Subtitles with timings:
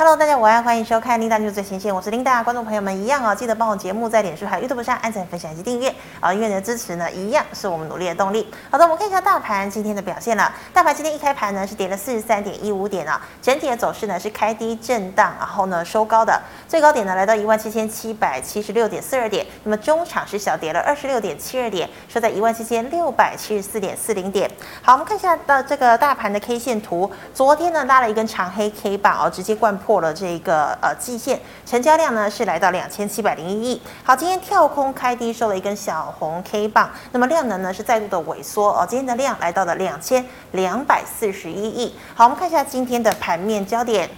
[0.00, 8.50] Hello，大家午安，欢迎收看 Linda News 最新鲜，我是 Linda，观众朋友们一样哦，记得帮我节目在脸书还有 YouTube 上按赞、分享以及订阅啊，因为你的支持呢，一样是我们努力的动力。
[8.70, 10.50] 好的，我们看一下大盘今天的表现了。
[10.72, 24.50] 大盘今天一开盘呢是跌了四十三点一五点啊，整体的走势呢是开低震荡，然后呢收高的，最高点呢来到一万七千七百七十六点四二点，那么中场是小跌了二十六点七二点，收在一万七千六百七十四点四零点。
[24.80, 30.78] 好，我们看一下的这个大盘的 K 线图，昨天呢拉了一根长黑 K 棒哦，直接灌了这个。
[30.80, 33.82] 呃，季线成交量呢是来到两千七百零一亿。
[34.04, 38.86] 好，今天跳空开低收了一根小红 K 棒，那么量能呢是再度的萎缩哦。
[38.88, 41.94] 今天的量来到了两千两百四十一亿。
[42.14, 44.08] 好，我们看一下今天的盘面焦点。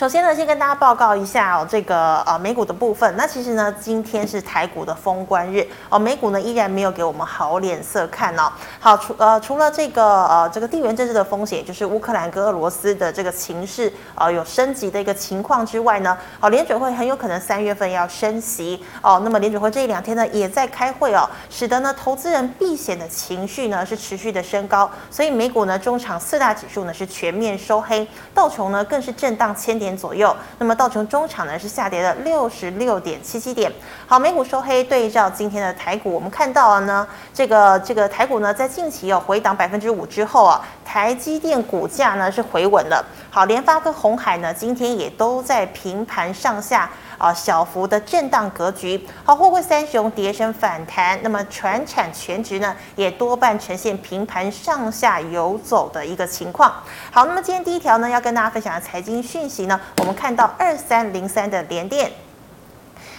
[0.00, 3.14] 首先呢，先跟大家报告一下哦，这个呃美股的部分。
[3.18, 8.50] 那其实呢，今天是台股的封关日哦，美股呢依然没有给我们好脸色看哦。
[8.78, 19.20] 好，除呃除了这个呃这个地缘政治的风险，就是乌克兰跟俄罗斯的这个情势呃有升级的一个情况之外呢，哦联准会很有可能三月份要升息哦。
[19.22, 33.72] 那么联准会这一两天呢也在开会哦，使得呢投资人避险的情绪呢是持续的升高，所以美股呢中场四大指数呢是全面收黑，道琼呢更是震荡千点左右，那么道琼中场呢是下跌了六十六点七七点。
[34.06, 43.04] 好，美股收黑，对照今天的台股，我们看到了呢，这个这个台股呢在近期有回档百分之五之后啊，台积电股价呢是回稳了。
[43.30, 46.90] 好，联发跟鸿海呢今天也都在平盘上下。
[47.20, 49.06] 啊，小幅的震荡格局。
[49.22, 56.72] 好，货柜三雄跌升反弹，那么船产权值呢，也多半呈现平盘上下游走的一个情况。
[57.10, 62.10] 好，那么今天第一条呢，要跟大家分享的财经讯息呢，我们看到二三零三的联电。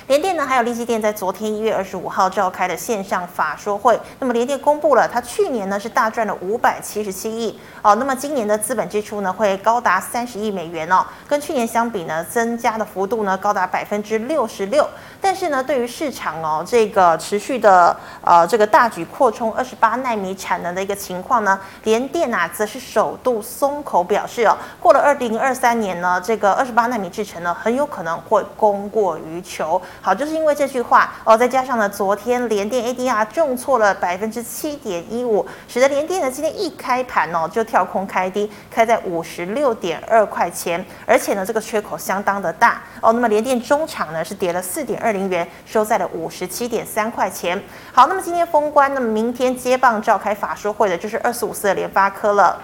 [0.08, 3.98] 联电呢，还有利基电在昨天一月二十五号召开的线上法说会。
[4.20, 7.96] 那么联电公布了，它去年呢是大赚了五百七十七亿哦。
[7.96, 14.86] 那么今年的资本支出呢会高达三十亿美元哦，跟去年相比呢，增加的幅度呢高达百分之六十六。
[15.22, 29.80] 但是呢，对于市场哦，这个持续的呃这个大举扩充二十八纳米产能的一个情况呢，联电啊则是首度松口表示哦，过了二零二三年呢，这个二十八纳米制程呢很有可能会供过于求。
[30.02, 43.14] 好，就是因为这句话哦，再加上呢，昨天联电 ADR 重挫了百分之七点一五，使得联电呢今天一开盘哦就跳空开低，开在五十六点二块钱，而且呢这个缺口相当的大哦。
[43.14, 47.62] 那么联电中场呢是跌了四点二零元，收在了五十七点三块钱。
[47.94, 52.62] 好，那么今天封关，那么明天接棒召开法说会的就是二十五四的联发科了。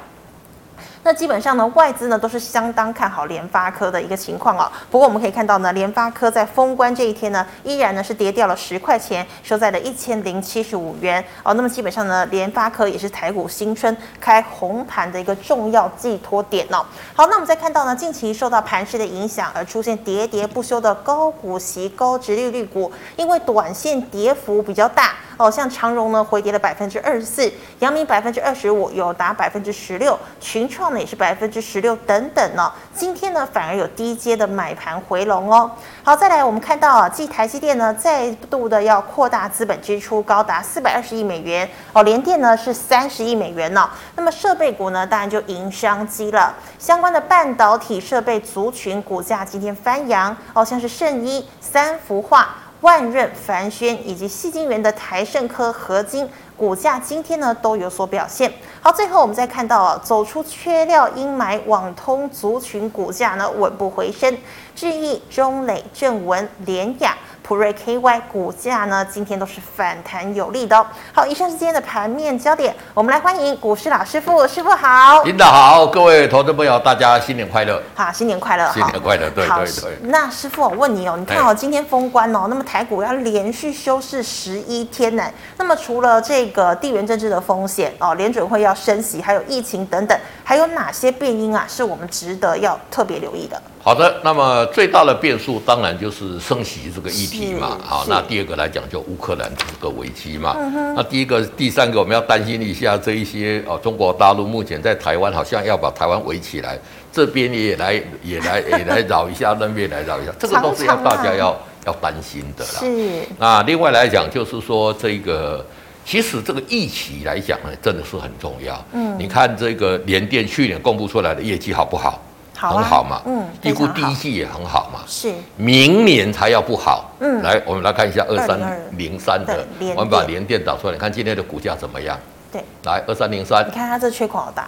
[1.08, 4.70] 那基本上呢，外资呢都是相当看好联发科的一个情况哦。
[4.92, 11.54] 不过我们可以看到呢，联发科在封关这一天呢，依然呢是跌掉了十块钱，收在了一千零七十五元哦。
[11.54, 16.86] 那么基本上呢，联发科也是台股新春开红盘的一个重要寄托点哦。
[17.16, 25.14] 好，那我们再看到呢，近期受到盘势的影响而出现喋喋不休的高股息、高值利率股，因为短线跌幅比较大。
[25.38, 32.72] 哦，像长荣呢回跌了百分之二十四，阳明百分之二十五，友达百分之十六，群创也是百分之十六等等呢。
[32.94, 35.70] 今天呢反而有低阶的买盘回笼哦。
[36.04, 43.90] 好，再来我们看到啊，继台积电呢再度的要扩大资本支出，高达四百二十亿美元哦，联电呢是三十亿美元呢。
[44.16, 52.56] 那么设备股呢当然就迎商机了，相关的半导体设备族群股价今天翻扬哦，像是圣一、三福化。
[52.82, 58.52] 万润、凡轩以及细晶圆的台盛科、合金股价今天呢都有所表现。
[58.82, 64.36] 好，最后我们再看到啊，走出缺料阴霾，网通族群股价呢稳步回升，
[64.76, 67.16] 智易、中磊、正文、联雅。
[67.48, 70.86] 普瑞 KY 股价呢，今天都是反弹有力的哦。
[71.14, 77.82] 好，以上是今天的盘面焦点，我们来欢迎股市老师傅，师傅好，领导好，各位投资朋友，大家新年快乐。
[77.96, 79.98] 好，新年快乐，新年快乐，对对对。
[80.02, 85.24] 那师傅，我问你哦，你看哦，今天封关哦，那么台股要连续休市十一天呢，
[85.56, 93.62] 那么除了这个地缘政治的风险哦，联准会要升息，还有疫情等等，还有哪些变因啊，是我们值得要特别留意的？
[93.84, 97.78] 好的，那么最大的变数当然就是升息这个议题嘛。
[97.84, 100.56] 好，那第二个来讲就乌克兰这个危机嘛。
[100.58, 106.80] 嗯、那第一个、第三个我们要担心一下这一些哦，中国大陆目前在台湾好像要把台湾围起来，
[107.12, 111.54] 这边也来也来也来扰一下，那边来扰一下，这个都是要大家要
[111.86, 112.80] 要担心的啦。
[112.80, 113.28] 是。
[113.38, 115.66] 那另外来讲就是说这个，
[116.08, 118.82] 其实这个预期来讲呢，真的是很重要。
[118.94, 119.14] 嗯。
[119.20, 122.22] 你看这个联电去年公布出来的业绩好不好？
[122.56, 128.58] 好啊、很好嘛，嗯，第一季第一季也很好嘛，是，明年才要不好，嗯，来，我们来看一下二三
[128.98, 129.64] 零三的，
[129.96, 132.18] 我们把联电导出来，你看今天的股价怎么样？
[132.52, 134.68] 对，来二三零三，你看它这缺口好大，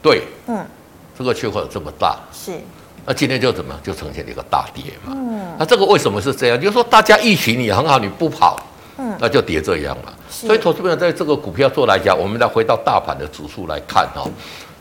[0.00, 0.64] 对，嗯，
[1.18, 2.58] 这个缺口有这么大，是，
[3.04, 5.12] 那今天就怎么就呈现了一个大跌嘛。
[5.14, 6.58] 嗯，那这个为什么是这样？
[6.58, 8.58] 就是说大家预期你很好，你不跑，
[8.98, 10.12] 嗯，那就跌这样嘛。
[10.28, 14.28] 所以投资朋友在这个股票做来讲，我们再回到大盘的指数来看哦。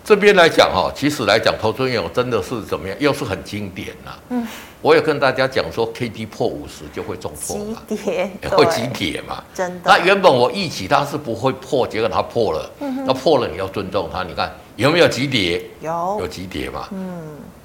[0.04, 2.98] 这边来讲哈，其实来讲，投资朋友真的是怎么样？
[2.98, 4.12] 又是很经典呐。
[4.30, 4.48] 嗯，
[4.81, 9.44] 我也跟大家讲说，K D 破五十就会中破嘛，急跌 会急跌嘛。
[9.54, 9.81] 真的。
[9.84, 12.72] 那原本我预期它是不会破，结果它破了。
[12.80, 14.24] 嗯，那破了你要尊重它。
[14.24, 15.62] 你看有没有急跌？
[15.81, 16.88] 有，有急跌嘛。
[16.92, 17.22] 嗯。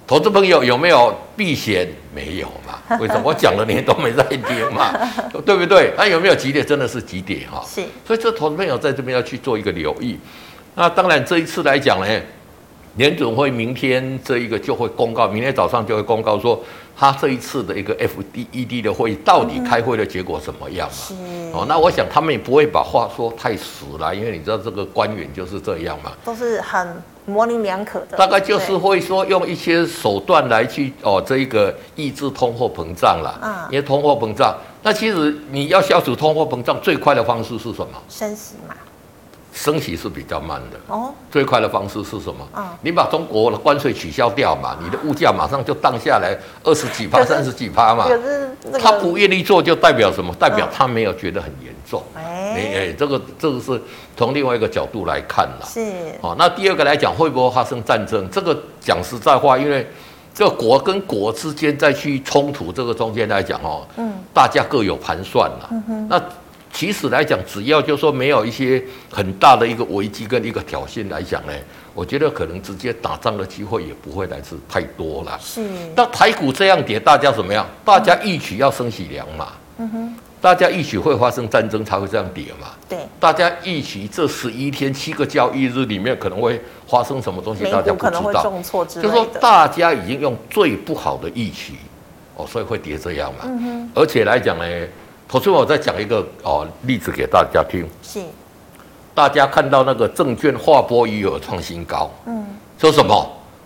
[0.06, 1.88] 投资朋友有没有避险？
[2.14, 2.78] 没有嘛？
[3.00, 3.22] 为什么？
[3.24, 4.92] 我讲了你都没在听嘛？
[5.46, 5.92] 对不对？
[5.96, 6.62] 那有没有急跌？
[6.62, 7.64] 真的是急跌哈。
[7.66, 7.82] 是。
[8.06, 10.18] 所以这投资朋友在这边要去做一个留意。
[10.74, 12.20] 那当然，这一次来讲呢，
[12.96, 16.62] 联准会明天这一个就会公告，明天早上就会公告说，
[16.96, 21.16] 他这一次的一个 F D E D 的会议到底开会的结果怎么样嘛？
[21.54, 28.16] 哦，那我想他们也不会把话说太死了，因为你知道这个官员就是这样嘛，都是很模棱两可的。
[28.18, 33.38] 大概就是会说用一些手段来去哦，这一个抑制通货膨胀了。
[33.42, 38.02] 嗯，因为通货膨胀，那其实你要消除通货膨胀最快的方式是什么？
[38.08, 38.74] 升息嘛。
[39.52, 42.48] 升息是比较慢的哦，最快的方式是什么？
[42.52, 46.34] 啊，你把中国的关税取消掉嘛，你的物价马上就荡下来
[46.64, 48.06] 二十几趴、三十几趴嘛。
[48.08, 48.48] 可是
[48.80, 50.34] 他不愿意做，就代表什么？
[50.36, 52.02] 代表他没有觉得很严重。
[52.14, 53.80] 哎哎，这个这个是
[54.16, 55.66] 从另外一个角度来看了。
[55.66, 55.80] 是
[56.22, 58.26] 哦，那第二个来讲，会不会发生战争？
[58.30, 59.86] 这个讲实在话，因为
[60.34, 65.68] 这个国跟国之间再去冲突，这个中间来讲哦，嗯，大家各有盘算了。
[65.70, 66.22] 嗯哼，那。
[66.72, 71.52] 其实来讲，只要就说没有一些很大的一个危机跟一个挑衅来讲呢，
[71.94, 75.38] 我觉得可能直接打仗的机会也不会来自太多了。
[75.38, 75.60] 是。
[75.94, 77.66] 那台股这样跌，大家怎么样？
[77.84, 79.48] 大家一起要升息两码。
[79.76, 80.14] 嗯哼。
[80.40, 82.68] 大家一起会发生战争才会这样跌嘛？
[82.88, 82.98] 对。
[83.20, 87.64] 大家一起这十一天七个交易日里面可能会发生什么东西？
[87.64, 88.50] 大家不知道。
[88.86, 91.74] 就是说大家已经用最不好的预期，
[92.34, 93.40] 哦，所以会跌这样嘛。
[93.44, 93.90] 嗯哼。
[93.94, 94.64] 而且来讲呢。
[95.30, 97.86] 我最后我再讲一个哦例子给大家听。
[98.02, 98.20] 是，
[99.14, 102.44] 大家看到那个证券划拨余额创新高，嗯，
[102.78, 103.14] 说什么？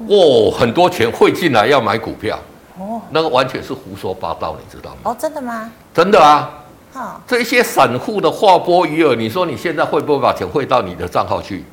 [0.09, 2.39] 哦，很多钱汇进来要买股票，
[2.79, 4.97] 哦，那个完全是胡说八道，你知道吗？
[5.05, 5.73] 哦，真的吗？
[5.95, 6.51] 真的啊。
[6.93, 11.65] 好，这些散户的划拨余额，你说你现在会不会把钱汇到你的账号去？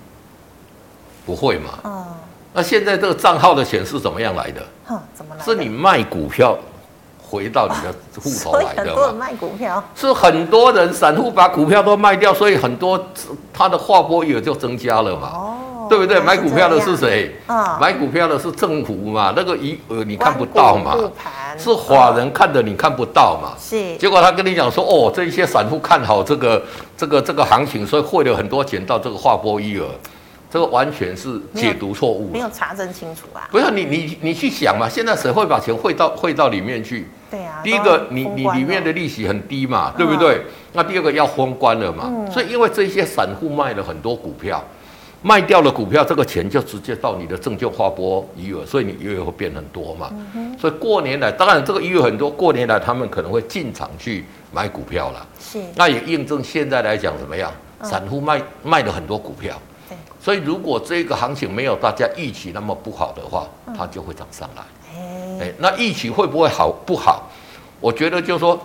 [1.25, 1.69] 不会嘛。
[1.83, 2.05] 嗯。
[2.53, 4.61] 那现在这个账号的钱是怎么样来的？
[4.85, 5.45] 哼，怎么来的？
[5.45, 6.57] 是你卖股票。
[7.33, 8.91] 回到你的户头来的嘛？
[8.91, 13.03] 很多人卖股票，是很多人散户把股票都卖掉，所以很多
[13.51, 15.31] 他的划拨余额就增加了嘛。
[15.33, 16.19] 哦，对不对？
[16.19, 17.35] 买股票的是谁？
[17.47, 19.33] 啊，买股票的是政府嘛？
[19.35, 20.95] 那个一呃你看不到嘛？
[21.57, 23.53] 是法人看的，你看不到嘛？
[23.59, 23.97] 是。
[23.97, 26.61] 结果他跟你讲说，哦，这些散户看好这个
[26.95, 29.87] 这个这个行情，所以汇了很多钱到这个划拨余额。
[30.53, 33.49] 这个完全是解读错误，没有查证清楚啊！
[33.51, 37.07] 不是你你你去想嘛，现在谁会把钱汇到汇到里面去？
[37.31, 40.43] 对啊，第一个你你里面的利息很低嘛，对不对？
[40.73, 44.63] 那第二个要封关了嘛，所以因为这些散户卖了很多股票，
[45.23, 50.11] 卖掉了股票，这个钱就直接到你的证券划拨余额，所以你余额会变很多嘛。
[50.59, 55.27] 所以过年来，当然这个余额很多，过年来他们可能会进场去买股票了。
[55.39, 57.51] 是，那也印证现在来讲怎么样？
[57.81, 59.59] 散户卖卖了很多股票。
[60.23, 63.45] 所以，如果这个行情没有大家预期那么不好的话，
[63.77, 64.63] 它就会涨上来。
[65.41, 67.29] 哎，那预期会不会好不好？
[67.81, 68.57] 我觉得就是说，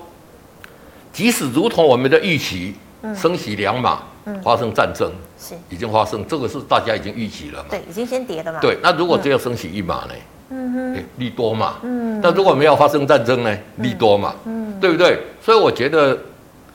[1.12, 2.76] 即使如同我们的预期，
[3.12, 4.02] 升息两码，
[4.40, 7.70] 发生战争，是已经发生，这个是大家已经预期了嘛？
[7.70, 8.60] 对，已经先跌了嘛？
[8.60, 10.14] 对，那如果只有升息一码呢？
[10.50, 11.78] 嗯哼，利多嘛？
[11.82, 13.58] 嗯，那如果没有发生战争呢？
[13.78, 14.32] 利多嘛？
[14.44, 15.18] 嗯，对不对？
[15.44, 16.16] 所以我觉得，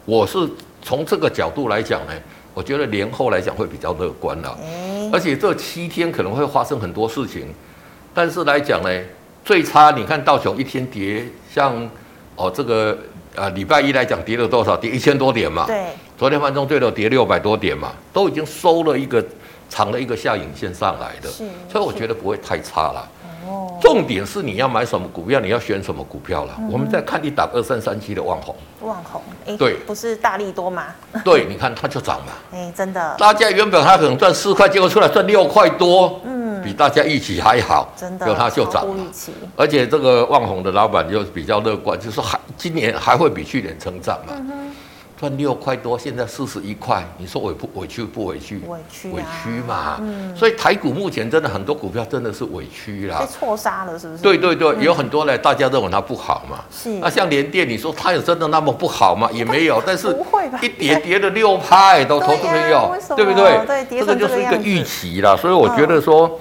[0.04, 0.38] 我是
[0.82, 2.12] 从这个角度来讲呢。
[2.54, 4.58] 我觉得年后来讲会比较乐观了，
[5.12, 7.48] 而且这七天可能会发生很多事情，
[8.14, 8.90] 但是来讲呢，
[9.44, 11.90] 最差你看道琼一天跌，像
[12.36, 12.98] 哦这个
[13.36, 14.78] 呃礼拜一来讲跌了多少？
[14.78, 15.66] 跌一千多点嘛。
[15.66, 15.84] 对。
[16.16, 19.22] 昨天盘中最多跌六百多点嘛，都已经收了一个
[19.68, 21.30] 长的一个下影线上来的，
[21.68, 23.10] 所以我觉得不会太差了。
[23.82, 26.56] 重点是你要买什么股票，你要选什么股票了。
[26.60, 30.88] 嗯、我们再看一档二三三七的旺宏，旺宏，哎，对，不是大力多吗？
[31.24, 33.16] 对，你看它就涨了，哎，真的。
[33.18, 38.96] 大家原本它可能赚四块，结果出来赚六块多，嗯，比大家预期还好，真的，就它就涨了。
[39.56, 44.34] 而且这个旺宏的老板就比较乐观，就是说还今年还会比去年成长嘛。
[44.38, 44.63] 嗯
[45.24, 48.60] 赚六块多，现在四十一块，你说委不委屈不委屈？
[48.68, 49.96] 委屈，委屈嘛。
[50.02, 54.22] 嗯，所以台股目前真的很多股票真的是委屈啦，被错杀了，是不是？
[54.22, 56.66] 对对对，有很多呢，大家认为它不好嘛。
[56.70, 56.90] 是。
[57.00, 59.30] 那像联电，你说它有真的那么不好吗？
[59.32, 63.86] 也没有， 但是不会吧一跌跌了六派都投资 朋友，对不对？
[63.86, 65.38] 对，这个就是一个预期啦。
[65.38, 66.38] 所以我觉得说，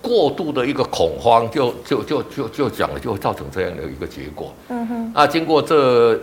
[0.00, 4.54] 过度的一个恐慌就，就就就就就讲了，就会造成这样的一个结果。
[4.68, 5.12] 嗯哼。
[5.14, 6.18] 那经过这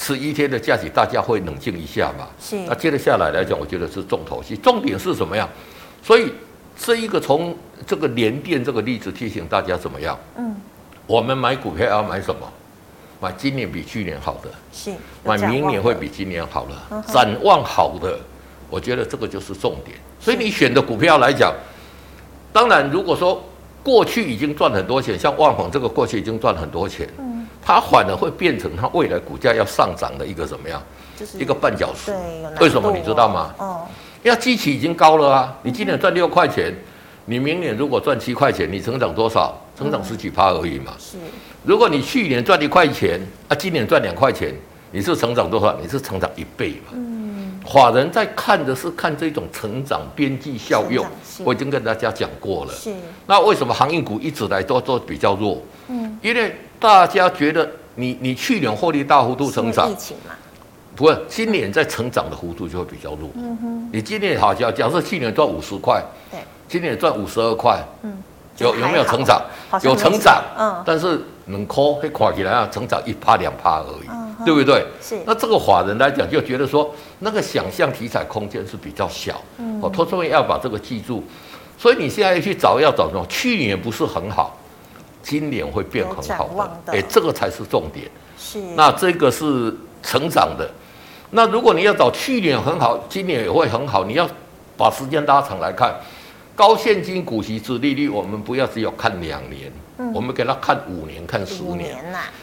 [0.00, 2.28] 十一天的假期，大家会冷静一下嘛？
[2.40, 2.56] 是。
[2.68, 5.48] 那接着下来来讲，我觉得是重头戏，重点是什么样？
[6.02, 6.32] 所以
[6.78, 10.16] 这一个从这个联电这个例子提醒大家怎么样？
[10.36, 10.54] 嗯。
[11.06, 12.48] 我们买股票要买什么？
[13.20, 14.48] 买今年比去年好的。
[14.72, 14.92] 是。
[15.24, 18.16] 买明年会比今年好了，展望好的，
[18.70, 19.96] 我觉得这个就是重点。
[20.20, 21.52] 所以你选的股票来讲。
[22.50, 23.44] 当然，如果说
[23.82, 27.37] 过去已经赚很多钱，像万宏这个过去已经赚很多钱，嗯，
[27.68, 30.82] 它反而会变成它未来股价要上涨的一个怎么样？
[31.14, 32.10] 就是一个绊脚石。
[32.10, 33.54] 对，为什么你知道吗？
[33.58, 33.86] 哦，
[34.22, 35.54] 因为基期已经高了啊。
[35.62, 36.74] 你今年赚六块钱，
[37.26, 39.54] 你明年如果赚七块钱，你成长多少？
[39.76, 40.94] 成长十几趴而已嘛。
[40.98, 41.18] 是。
[41.62, 44.54] 如果你去年赚一块钱，啊，今年赚两块钱，
[44.90, 45.76] 你是成长多少？
[45.78, 46.92] 你是成长一倍嘛。
[46.94, 47.60] 嗯。
[47.70, 51.04] 法人在看的是看这种成长边际效用，
[51.44, 52.72] 我已经跟大家讲过了。
[52.72, 52.94] 是，
[53.26, 55.62] 那为什么航运股一直来都都比较弱？
[55.88, 60.34] 嗯，因为大家觉得你你去年获利大幅度成长，疫情嘛，
[60.94, 63.28] 不是，今年在成长的幅度就会比较弱。
[63.34, 68.22] 嗯哼，你今年好像假设去年赚五十块，对，今年赚五十二块，嗯，
[68.58, 69.42] 有有没有成长？
[69.82, 74.08] 有成长，嗯，但是能扣会垮起来啊，成长一趴两趴而已。
[74.44, 74.86] 对不对？
[75.02, 75.18] 是。
[75.26, 79.42] 那这个法人来讲，就觉得说那个想象题材空间是比较小。
[79.58, 79.80] 嗯。
[79.82, 81.24] 哦，投资人要把这个记住。
[81.76, 83.26] 所以你现在要去找，要找什么？
[83.28, 84.56] 去年不是很好，
[85.22, 86.48] 今年会变很好
[86.84, 86.92] 的。
[86.92, 88.10] 哎，这个才是重点。
[88.38, 88.58] 是。
[88.76, 90.68] 那这个是成长的。
[91.30, 94.28] 那如果你要找去年很好，今年也会很好，你要
[94.76, 95.94] 把时间拉长来看，
[96.54, 101.96] 高现金股息之利率，我们不要只有看两年，嗯，我们给他看五年，看十年。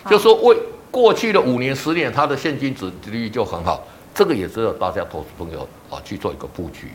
[0.09, 0.57] 就说为。
[0.91, 6.91] 过去的五年、十年，它的现金值利率就很好，这个也值得大家投资朋友啊去做一个布局。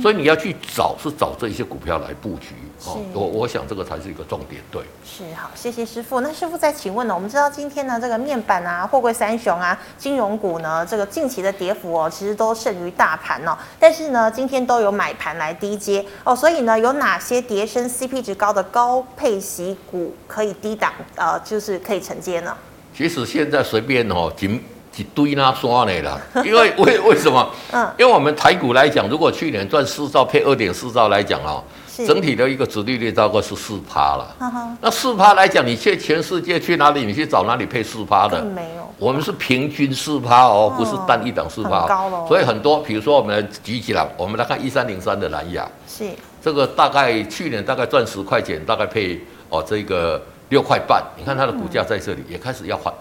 [0.00, 2.54] 所以你要去找是找这些股票来布局
[2.84, 3.00] 哦。
[3.12, 4.60] 我我想这个才是一个重点。
[4.70, 4.82] 对。
[5.04, 6.20] 是好，谢谢师傅。
[6.20, 7.14] 那师傅再请问呢？
[7.14, 13.56] 我们知道今天呢，这个面板啊、货柜三雄啊、金融股呢，这个近期的跌幅哦，其实都胜于大盘哦。
[13.78, 16.34] 但是呢，今天都有买盘来低接哦。
[16.34, 22.56] 所以呢，有哪些跌升 CP 值高的高配息股可以低档呃，就是可以承接呢？
[22.94, 24.60] 其实现在随便哦，几
[24.92, 27.50] 几堆那刷的啦， 因为为为什么？
[27.72, 31.64] 嗯，因为我们台股来讲，如果去年赚四兆配二点四兆来讲哦，
[32.06, 34.36] 整体的一个殖利率大概是四趴了。
[34.80, 38.42] 那四趴来讲，你去全世界去哪里，你去找哪里配四趴的？
[38.42, 38.82] 没有。
[38.98, 41.86] 我们是平均四趴哦，不是单一档四趴。
[42.28, 45.66] 所以很多，比如说我们来举起来，我们来看一三零三的蓝牙。
[45.88, 46.04] 是。
[46.42, 49.18] 这个大概去年大概赚十块钱，大概配
[49.48, 50.20] 哦这个。
[50.48, 52.92] 六块半，你看它的股价在这里也开始要还，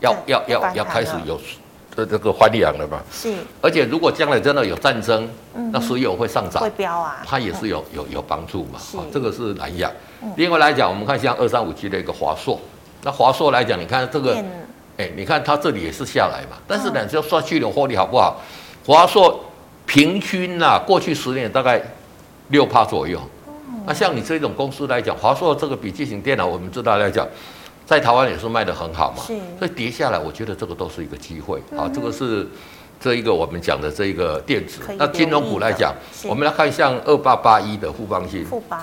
[0.00, 1.40] 要要要要开始有
[1.94, 3.02] 这这个还量了吧？
[3.12, 3.32] 是。
[3.60, 5.28] 而且如果将来真的有战争，
[5.72, 8.78] 那石油会上涨，会飙啊，它也是有有有帮助嘛。
[8.78, 8.96] 是。
[9.12, 9.90] 这个是南亚。
[10.36, 12.60] 另外来讲，我们看像二三五七的一个华硕，
[13.02, 14.36] 那华硕来讲，你看这个，
[14.96, 18.40] 哎，你看它这里也是下来嘛，但是呢，就算去年获利好不好？
[18.86, 19.38] 华硕
[19.86, 21.82] 平均呐，过去十年大概
[22.48, 23.20] 六趴左右。
[23.86, 27.26] 那像你这种公司来讲，华硕这个笔记型电脑，我们知道来讲，
[27.90, 29.20] 在台湾也是卖的很好嘛。
[29.26, 29.36] 是。
[29.58, 31.90] 所以跌下来，我觉得这个都是一个机会啊。
[31.92, 32.46] 这个是
[33.00, 34.80] 这一个我们讲的这一个电子。
[34.96, 35.92] 那金融股来讲，
[36.28, 38.44] 我们来看像二八八一的富邦金。
[38.44, 38.80] 富邦。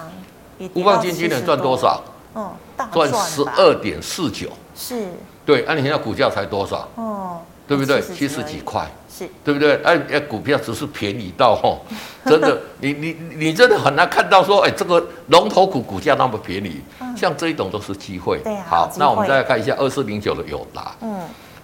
[0.73, 2.03] 富邦金今年赚多少？
[2.35, 2.51] 嗯，
[2.91, 4.49] 赚十二点四九。
[4.75, 5.07] 是。
[5.45, 6.85] 对，那你现在股价才多少？
[6.95, 7.39] 哦。
[7.67, 8.01] 对不对？
[8.01, 8.89] 七十几块。
[9.09, 9.73] 是对不对？
[9.83, 11.83] 哎哎，股票只是便宜到吼，
[12.23, 16.79] 真的，你你你真的很难看到说，哎，这个龙头股股价那么便宜，
[17.17, 18.39] 像这一种都是机会。
[18.43, 18.65] 对啊。
[18.69, 20.95] 好，那我们再来看一下二四零九的友达。
[21.01, 21.19] 嗯。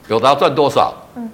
[0.07, 0.95] 友达赚多少？
[1.15, 1.29] 嗯。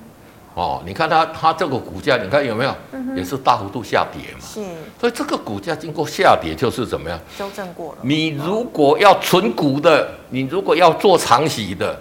[0.55, 2.75] 哦，你看它它这个股价，你看有没有？
[3.15, 4.39] 也是大幅度下跌嘛。
[4.41, 4.59] 是。
[4.99, 7.17] 所以这个股价经过下跌，就是怎么样？
[7.37, 7.99] 修正过了。
[8.01, 11.97] 你如果要存股的，你如果要做长期的。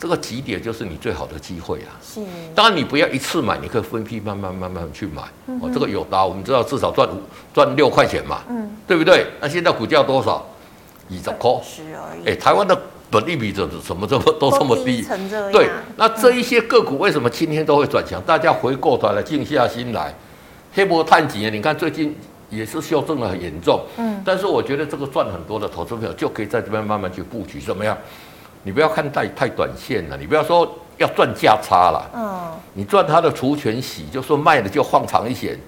[0.00, 1.92] 这个几点就是你最好的机会啊！
[2.02, 2.20] 是，
[2.54, 5.22] 当然你不要一次买，你可以分批慢慢慢慢去买。
[5.46, 7.20] 嗯、哦，这个友达我们知道至少赚五
[7.52, 9.26] 赚六块钱嘛，嗯，对不对？
[9.42, 10.42] 那现在股价多少？
[11.10, 12.30] 二十块，十而已。
[12.30, 12.80] 哎，台湾的
[13.10, 15.04] 本利比怎么怎么这么都这么低？
[15.52, 18.18] 对，那这一些个股为什么今天都会转强？
[18.20, 20.14] 嗯、大家回过头来静下心来，
[20.72, 21.52] 黑波探几年？
[21.52, 22.16] 你看最近
[22.48, 27.98] 也是修正的很严重，嗯，但是我觉得这个赚很多的投资朋友就可以在这边慢慢去布局，怎么样？
[28.62, 32.10] 你不要看太太短线了，你不要说要赚价差了。
[32.14, 35.58] 嗯，你赚它的除权息，就说卖了就放长一些。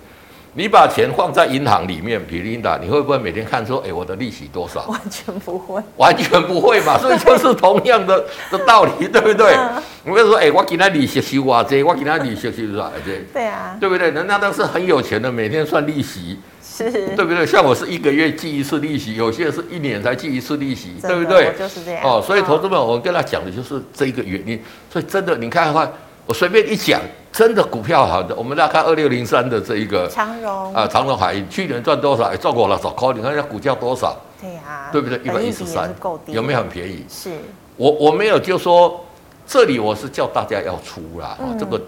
[0.55, 4.85] 你把钱放在银行里面，比琳达，你会不会每天看说，哎、欸，我的利息多少？
[4.87, 6.97] 完全不会，完全不会嘛。
[7.01, 9.55] 所以就是同样的的道理，对不对？
[9.55, 13.19] 嗯、你不要说，哎、欸，我给他利息收啊，这我给他利息收啊，这。
[13.33, 14.11] 对啊，对不对？
[14.11, 16.39] 人家都是很有钱的，每天算利息。
[16.73, 17.45] 是，对不对？
[17.45, 21.53] 像我是一个月记一次利息，有些是一年才记一次利息，对不对？
[21.59, 22.03] 就是这样。
[22.03, 24.59] 哦，所以投资们，我跟他讲的就是这个原因。
[24.91, 25.87] 所以真的，你看的话，
[26.25, 26.99] 我随便一讲，
[27.31, 32.35] 真的股票好的，我们来看二六零三的这一个长荣啊，长荣海运去年赚多少？
[32.37, 34.19] 赚过了少块，你看人家股价多少？
[34.41, 35.19] 对呀，对不对？
[35.19, 35.95] 一百一十三，
[36.27, 37.05] 有没有很便宜？
[37.09, 37.31] 是。
[37.77, 39.05] 我我没有就说
[39.47, 41.79] 这里我是叫大家要出啦，哦，这个。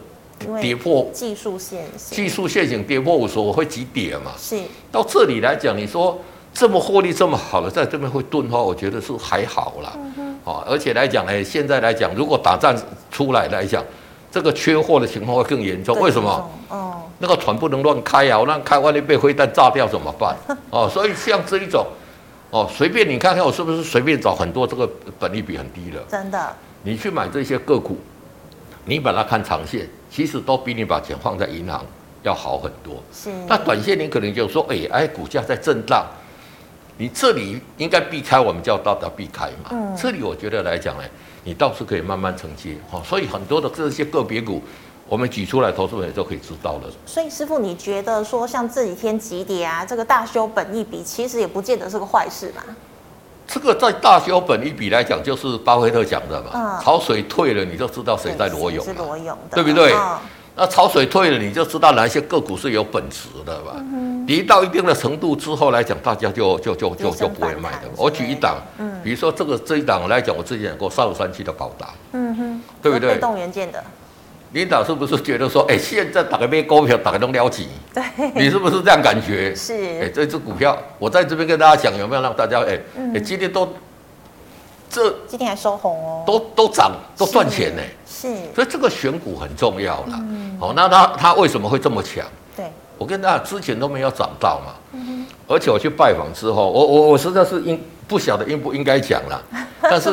[0.60, 4.32] 跌破技术线型，技术线型跌破五十，我会急跌嘛？
[4.38, 4.60] 是
[4.90, 6.20] 到这里来讲，你说
[6.52, 9.92] 这么获利这么好了，在这边会钝化，我觉得是还好啦。
[9.96, 12.76] 嗯哼，哦，而且来讲呢，现在来讲，如果打仗
[13.10, 13.82] 出来来讲，
[14.30, 15.98] 这个缺货的情况会更严重。
[16.00, 16.50] 为什么？
[16.68, 20.36] 哦，那个船不能乱开啊，乱开万一被飞弹炸掉怎么办？
[20.70, 21.86] 哦，所以像这一种，
[22.50, 24.88] 哦，随便你看看，我是不是随便找很多这个
[25.18, 26.02] 本利比很低的？
[26.10, 27.96] 真的，你去买这些个股，
[28.84, 29.88] 你把它看长线。
[30.14, 31.84] 其实都比你把钱放在银行
[32.22, 33.02] 要好很多。
[33.12, 36.06] 是，那短线你可能就说，哎哎，股价在震荡，
[36.96, 39.70] 你这里应该避开，我们叫大家避开嘛。
[39.72, 41.02] 嗯，这里我觉得来讲呢，
[41.42, 43.02] 你倒是可以慢慢承接哈。
[43.04, 44.62] 所以很多的这些个别股，
[45.08, 46.88] 我们举出来，投资人都可以知道了。
[47.04, 52.62] 所以师傅，你觉得说像这几天急跌啊，这个大修本一比，其实也不见得是个坏事嘛？
[53.46, 56.50] 这个在大修本一比来讲，就是巴菲特讲的嘛。
[56.54, 56.80] 嗯。
[56.82, 58.84] 潮水退了，你就知道谁在裸泳。
[58.84, 59.54] 是裸泳的。
[59.54, 59.92] 对不对？
[59.92, 60.18] 嗯。
[60.56, 63.72] 那潮水退了，你就知道哪些个股是有本质的吧？
[63.76, 64.24] 嗯。
[64.24, 67.82] 跌到一定的程度之后来讲，大家就就就就就不会卖的。
[67.96, 71.88] 我举一档，嗯，比如说这个这一档来讲，我之前讲过三五三七的宝达。
[72.12, 72.62] 嗯哼。
[72.80, 73.14] 对不对？
[73.14, 73.82] 被动元件的。
[74.54, 77.68] 领导是不是觉得说，哎，现在打个咩股票，打个都了急？
[77.92, 78.04] 对，
[78.36, 79.52] 你是不是这样感觉？
[79.52, 79.74] 是。
[80.00, 82.78] 哎，这支股票，我在这边跟大家讲，有没有让大家哎
[83.14, 83.68] 哎，今天都
[84.88, 87.82] 这今天还收红哦，都都涨，都赚钱呢。
[88.06, 88.28] 是。
[88.54, 90.12] 所以这个选股很重要了。
[90.12, 90.56] 嗯。
[90.60, 92.24] 好，那它它为什么会这么强？
[92.56, 92.66] 对。
[92.96, 94.74] 我跟大家之前都没有涨到嘛。
[94.94, 95.26] 嗯。
[95.46, 99.42] 而且我去拜访之后，我我我实在是应不晓得应不应该讲了。
[99.82, 100.10] 但是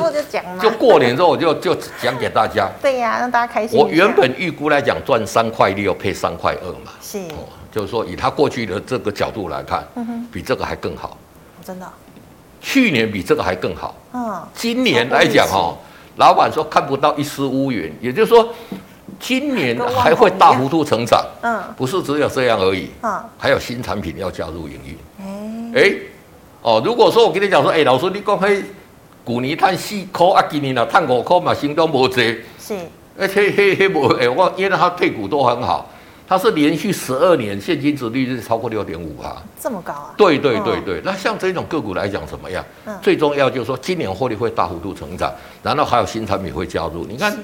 [0.61, 2.69] 就过年之后我就就讲给大家。
[2.81, 3.79] 对呀，让大家开心。
[3.79, 6.91] 我原本预估来讲赚三块六配三块二嘛。
[7.01, 7.19] 是。
[7.19, 9.81] 哦，就是说以他过去的这个角度来看，
[10.31, 11.17] 比这个还更好。
[11.63, 11.87] 真的。
[12.59, 13.95] 去年比这个还更好。
[14.13, 14.41] 嗯。
[14.53, 15.77] 今年来讲哦，
[16.17, 18.53] 老板说看不到一丝乌云，也就是说，
[19.21, 21.23] 今年还会大幅度成长。
[21.41, 21.61] 嗯。
[21.77, 22.89] 不是只有这样而已。
[23.03, 23.23] 嗯。
[23.37, 24.97] 还有新产品要加入营运。
[25.73, 25.81] 哎。
[25.81, 25.93] 哎。
[26.63, 28.61] 哦，如果说我跟你讲说，哎，老师你讲嘿。
[29.23, 32.39] 去年赚四块啊，今年啊赚五块嘛，心都无济。
[32.59, 32.75] 是，
[33.17, 35.87] 而且嘿嘿无哎，我因为他配股都很好，
[36.27, 40.13] 他是连续十二年现金值利率超过六点五啊，这么高啊？
[40.17, 42.65] 对对对对，哦、那像这种个股来讲怎么样？
[42.85, 45.31] 嗯、最重要就是说今年获利会大幅度成长，
[45.61, 47.05] 然后还有新产品会加入。
[47.07, 47.37] 你看，是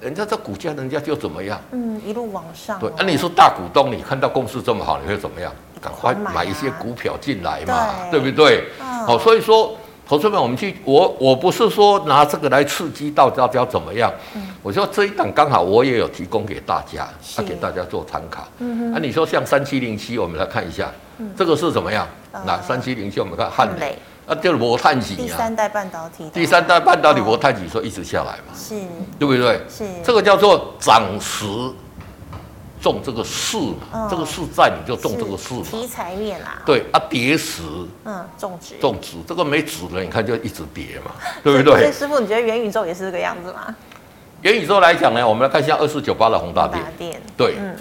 [0.00, 1.60] 人家这股价人家就怎么样？
[1.72, 2.80] 嗯，一路往上、哦。
[2.80, 5.52] 对，那、啊、你说大股东，你看到公司这么好，你会怎么样？
[5.80, 8.64] 赶快买一些股票进来嘛，对，对不对？
[9.06, 9.76] 好、哦，所以说。
[10.10, 18.44] 投资们，我们去，我我不是说拿这个来刺激到大家怎么样，嗯、我说这一档刚好我也有提供给大家，是啊，给大家做参考。
[18.58, 22.04] 嗯哼，啊，你说像三七零七，我们来看一下，嗯、这个是怎么样？
[22.44, 23.96] 那三七零七，我们看汉磊，
[24.30, 28.74] 啊，就是摩碳几啊，第三代半导体，第三代半导体摩碳几说一直下来嘛，是，
[29.18, 29.60] 对不对？
[29.68, 31.44] 是，这个叫做涨时。
[32.82, 35.60] 中这个势嘛，哦、这个势在你就中这个势嘛。
[35.70, 36.62] 题材面啊。
[36.64, 37.60] 对啊，跌时，
[38.06, 41.10] 嗯，种植，种植，这个没纸了，你看就一直跌嘛，
[41.44, 41.92] 对不对？
[41.92, 43.76] 师傅，你觉得元宇宙也是这个样子吗？
[44.40, 46.66] 元宇宙来讲呢，我们来看一下二四九八的宏达
[46.96, 47.20] 电。
[47.36, 47.76] 对，嗯，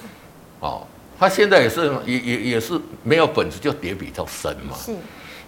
[0.59, 0.85] 哦，
[1.17, 4.75] 它现在也是也也也是没有本质，就跌比较深嘛。
[4.75, 4.93] 是。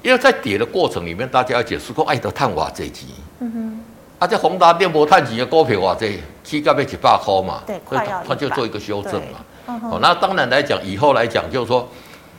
[0.02, 3.08] 因为在跌的过程里面，大家要解释过爱德探瓦这机。
[3.40, 3.80] 嗯哼。
[4.20, 9.80] 啊，这宏达电波探几的股票哇，这起价要几百块嘛，对，所以他就做一个修正嘛。
[9.90, 11.88] 哦，那当然来讲，以后来讲就是说，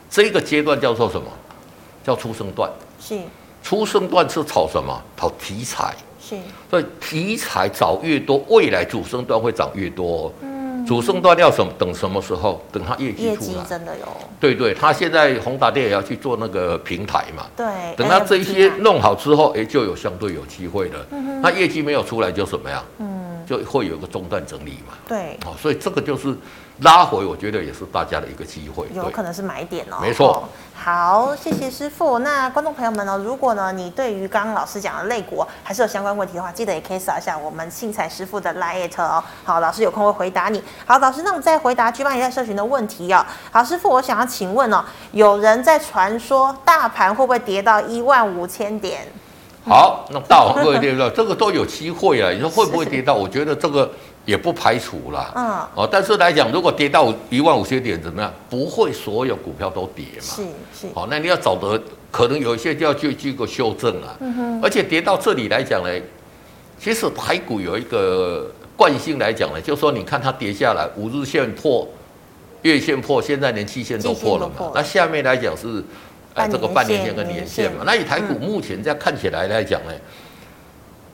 [0.09, 1.27] 这个阶段叫做什么？
[2.01, 2.71] 叫出生段。
[3.01, 3.19] 是。
[3.61, 5.01] 出生段是炒什么？
[5.17, 5.93] 炒题材。
[6.21, 6.37] 是。
[6.69, 10.31] 所以题材找越多，未来主升段会涨越多。
[10.41, 10.52] 嗯。
[10.85, 11.71] 主升段要什么？
[11.77, 12.61] 等什么时候？
[12.71, 13.63] 等它业绩出来。
[13.67, 14.05] 真的有。
[14.39, 17.45] 对对，他现在宏达电也要去做那个平台嘛。
[17.55, 17.65] 对。
[17.95, 21.05] 等他这一些弄好之后，哎，就有相对有机会了。
[21.11, 21.41] 嗯。
[21.41, 22.83] 那业绩没有出来就什么呀？
[22.99, 23.22] 嗯。
[23.45, 24.93] 就会有个中断整理嘛。
[25.07, 25.37] 对。
[25.45, 26.35] 哦，所以这个就是。
[26.79, 29.97] 拉回，我觉得也是大家的一个机会，有可能是买点哦。
[30.01, 30.43] 没错、哦。
[30.73, 32.17] 好，谢谢师傅。
[32.17, 33.15] 那观众朋友们呢？
[33.23, 39.23] 如果呢，你对于刚刚老师讲的类股还是有相关问题的话，记得也可以扫一下我们信彩师傅的 LINE 哦。
[39.43, 40.63] 好，老师有空会回答你。
[40.83, 43.23] 好，老师，那我们再回答也在社群的问题哦。
[43.51, 49.07] 好，师傅，我想要请问哦，有人在传说大盘会不会跌到一万五千点？
[49.65, 51.09] 好，那大盘会跌到？
[51.11, 52.31] 这个都有机会啊。
[52.31, 53.13] 你说会不会跌到？
[53.13, 53.89] 我觉得这个。
[54.25, 55.33] 也不排除啦。
[55.35, 55.43] 嗯，
[55.75, 58.33] 哦，但是来讲，如果跌到一万五千点怎么样？
[58.49, 60.21] 不会所有股票都跌嘛。
[60.21, 60.87] 是是。
[60.95, 61.77] 好，那你要找的
[62.09, 64.15] 可能有一些就要去去个修正啊。
[64.21, 64.61] 嗯哼。
[64.63, 65.89] 而且跌到这里来讲呢，
[66.79, 71.85] 其实台股有一个惯性来讲呢，就是说你看它跌下来，五日线破，
[72.61, 74.71] 月线破，现在连期线都破了嘛。
[74.73, 75.83] 那下面来讲是。
[76.33, 80.01] 哎，这个半年线跟年线嘛，那以台股目前这样看起来来讲呢，嗯、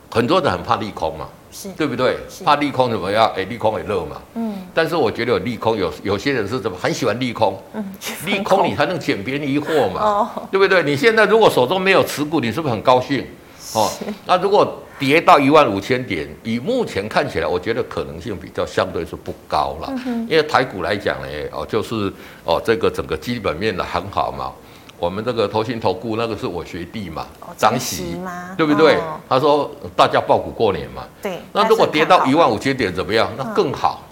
[0.09, 2.17] 很多人很怕利空嘛，是对不对？
[2.45, 3.31] 怕利空怎么样？
[3.35, 4.21] 哎，利空也热嘛。
[4.35, 4.55] 嗯。
[4.73, 7.61] 但是我觉得有利空，有有些人是怎么很喜欢利空？
[7.73, 7.83] 嗯。
[8.25, 10.01] 利空你才能捡便宜货嘛。
[10.01, 10.47] 哦。
[10.51, 10.83] 对不对？
[10.83, 13.25] 你现在如果手中没有持股，你是不是很高兴？
[13.73, 13.89] 哦。
[14.25, 19.93] 那如果跌到一万五千点，以目前看起来，我觉得可能性比较相对是不高了。
[20.05, 22.11] 嗯、因为台股来讲呢，哦，就是
[22.43, 24.51] 哦，这个整个基本面的很好嘛。
[24.99, 27.25] 我们这个投信投顾那个是我学弟嘛，
[27.57, 28.17] 张喜，
[28.57, 28.97] 对不对？
[29.29, 31.03] 他说大家抱股过年嘛。
[31.21, 31.39] 对。
[31.53, 33.31] 那如果跌到一万五千点怎么样？
[33.37, 34.03] 那更好，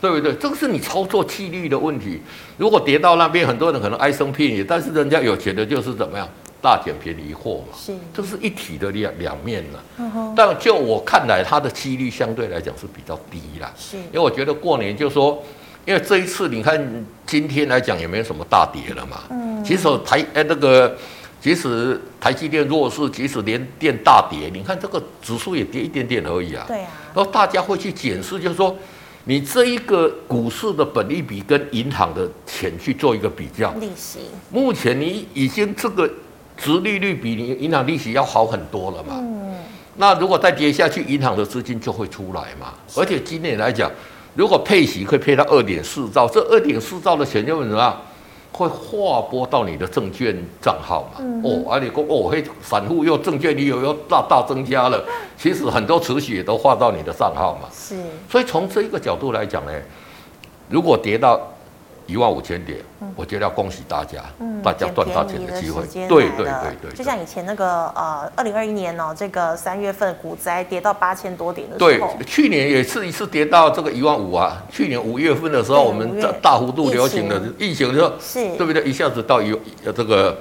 [0.00, 0.32] 对不对？
[0.34, 2.22] 这个是你操作纪律的问题。
[2.56, 6.28] 如果跌到那边，很多人可能唉声叹气，但是人家有钱的就是怎么样，
[6.62, 7.76] 大捡便宜货嘛。
[7.76, 7.92] 是。
[8.14, 10.32] 这是一体的两两面了。
[10.36, 13.72] 但就我看来，它的几率相对来讲是比较低啦。
[13.76, 13.96] 是。
[13.96, 15.42] 因为我觉得过年就说。
[15.86, 20.96] 因为这一次你看今天来讲也没有什么大跌了嘛，嗯，其实台哎那个，
[21.40, 28.74] 即使台积电弱势，即使连电大跌，你看这个指数也跌一点点而已啊，对啊，然后大家会去检视，就是说
[29.24, 34.20] 你这一个股市的本利比跟银行的钱去做一个比较，利息，
[34.50, 36.10] 目前你已经这个
[36.56, 39.56] 殖利率比你银行利息要好很多了嘛，嗯，
[39.96, 43.90] 那如果再跌下去，银行的资金就会出来嘛，而且今年来讲。
[44.34, 47.96] 如果配息可以配到二点四兆，这二点四兆的钱就怎么样？
[48.52, 51.20] 会划拨到你的证券账号嘛？
[51.20, 55.04] 嗯、哦，而且哦，嘿，散户又证券利又又大大增加了，
[55.36, 57.68] 其实很多持续也都划到你的账号嘛。
[57.72, 57.96] 是，
[58.30, 59.72] 所以从这一个角度来讲呢，
[60.68, 61.40] 如果跌到。
[62.06, 62.78] 一万五千点，
[63.16, 65.82] 我觉得要恭喜大家，嗯、大家赚大钱的机会。
[66.06, 74.62] 对对对对，就像以前那个呃，二零二一年哦，这个三月份股灾跌到八千多点的时候，对，去年也是一次跌到这个一万五啊。
[74.70, 78.82] 去年五月份的时候，我们大大幅度流行的疫情的时候，是，对不对？
[78.84, 79.58] 一下子到一
[79.94, 80.38] 这个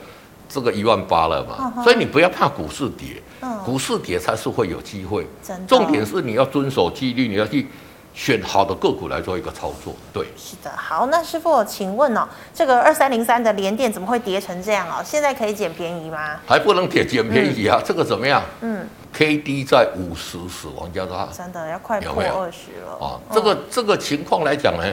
[0.50, 1.72] 这个一万八了嘛。
[1.78, 5.26] 嗯、所以你不要怕股市跌，嗯、股市跌才是会有机会。
[5.66, 7.68] 重点是你要遵守纪律，你要去。
[8.14, 15.02] 选好的个股来做一个操作，对，是的，好，那师傅，请问哦，这个二三零三的联电怎么会跌成这样哦？
[15.04, 16.40] 现在可以捡便宜吗？
[16.46, 18.44] 还不能捡捡便宜啊，嗯、这个怎么样？
[18.62, 23.20] 嗯，K D 在五十死亡交叉，真的要快破二十了啊！
[23.32, 24.84] 这个这个情况来讲呢，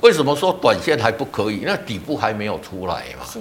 [0.00, 1.62] 为什么说短线还不可以？
[1.64, 3.24] 那底部还没有出来嘛。
[3.24, 3.38] 是，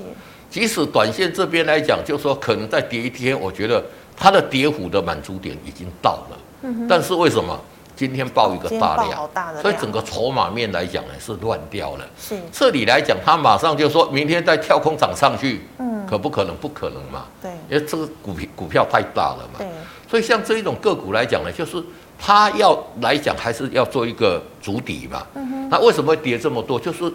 [0.51, 3.83] 即使短线这边来讲，就说可能再跌一天，我觉得
[4.15, 6.37] 它的跌幅的满足点已经到了。
[6.61, 7.59] 嗯，但是为什么？
[7.95, 12.05] 今天爆一个大量，所以整个筹码面来讲呢是乱掉了。
[12.19, 16.55] 是这里来讲，他马上就说明天再跳空涨上去，嗯，可不可能？
[16.57, 17.25] 不可能嘛。
[17.41, 19.59] 对，因为这个股票股票太大了嘛。
[19.59, 19.67] 对，
[20.09, 21.81] 所以像这一种个股来讲呢，就是
[22.19, 25.25] 它要来讲还是要做一个主底嘛。
[25.35, 25.69] 嗯哼。
[25.69, 26.77] 那为什么会跌这么多？
[26.77, 27.11] 就是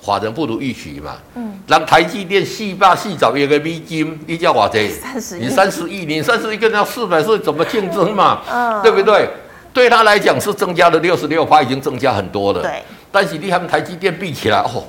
[0.00, 1.18] 法人不如预期嘛。
[1.34, 1.60] 嗯。
[1.66, 8.40] 让台积电细霸细找一个美金，一叫我这三十亿，你三十亿，你三十亿跟他四百是怎么竞争嘛？
[8.50, 9.28] 嗯，对不对？
[9.72, 12.60] 对他来讲是增加了六十六趴，已经增加很多了。
[12.60, 14.84] 对，但是你他们台积电比起来，哦，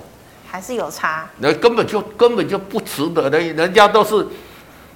[0.50, 1.30] 还是有差。
[1.38, 4.28] 那根本就根本就不值得的，人家都是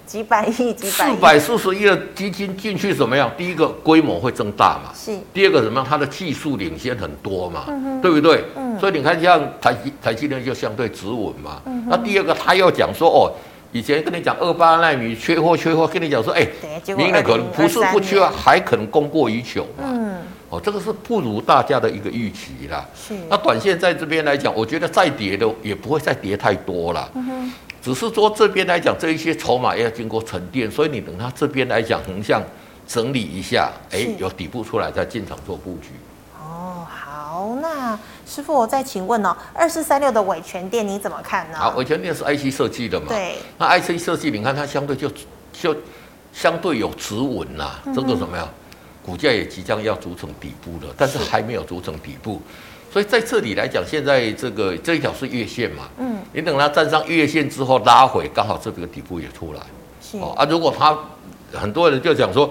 [0.06, 3.32] 几百亿、几百四百四十亿的基金进去怎么样？
[3.38, 4.92] 第一个规模会增大嘛？
[4.94, 5.18] 是。
[5.34, 5.88] 第二个怎么样？
[5.90, 7.66] 它的技术领先很多嘛？
[7.68, 8.02] 嗯哼。
[8.02, 8.44] 对不对？
[8.56, 8.78] 嗯。
[8.80, 11.62] 所以你看，像台积台积电就相对止稳嘛。
[11.66, 11.86] 嗯。
[11.90, 13.32] 那第二个，他又讲说，哦。
[13.72, 16.48] 以前跟你讲二八纳米缺货缺货，跟你讲说，哎，
[16.96, 19.84] 明年可能不是不缺，还可能供过于求嘛。
[19.84, 20.18] 嗯，
[20.50, 22.86] 哦，这个是不如大家的一个预期啦。
[22.96, 23.14] 是。
[23.30, 27.12] 那短线在这边来讲，我觉得再跌的也不会再跌太多了。
[27.16, 27.52] 嗯。
[27.82, 32.42] 只是说这边来讲，这一些筹码要经过沉淀，所以你等它这边来讲横向
[32.88, 35.90] 整理一下，哎，有底部出来再进场做布局。
[37.38, 38.00] 哦，好，那。
[38.26, 41.58] 师傅，我再请问哦，二四三六的伟诠电你怎么看呢？
[41.58, 43.06] 啊，伟诠电是 IC 设计的嘛？
[43.08, 43.38] 对。
[43.58, 45.10] 那 IC 设计，你看它相对就
[45.54, 45.76] 就
[46.34, 47.82] 相对有止稳呐、啊。
[47.96, 48.48] 这个怎么样？
[49.06, 52.42] 股价也即将要组成底部了，但是还没有组成底部，
[52.92, 55.84] 所以在这里来讲，现在这个这一条是月线嘛？
[55.98, 56.18] 嗯。
[56.34, 59.62] 你等它站上月线之后拉回，刚好这个底部也出来。
[60.02, 60.18] 是。
[60.36, 60.98] 啊，如果它
[61.54, 62.50] 很多人就讲说，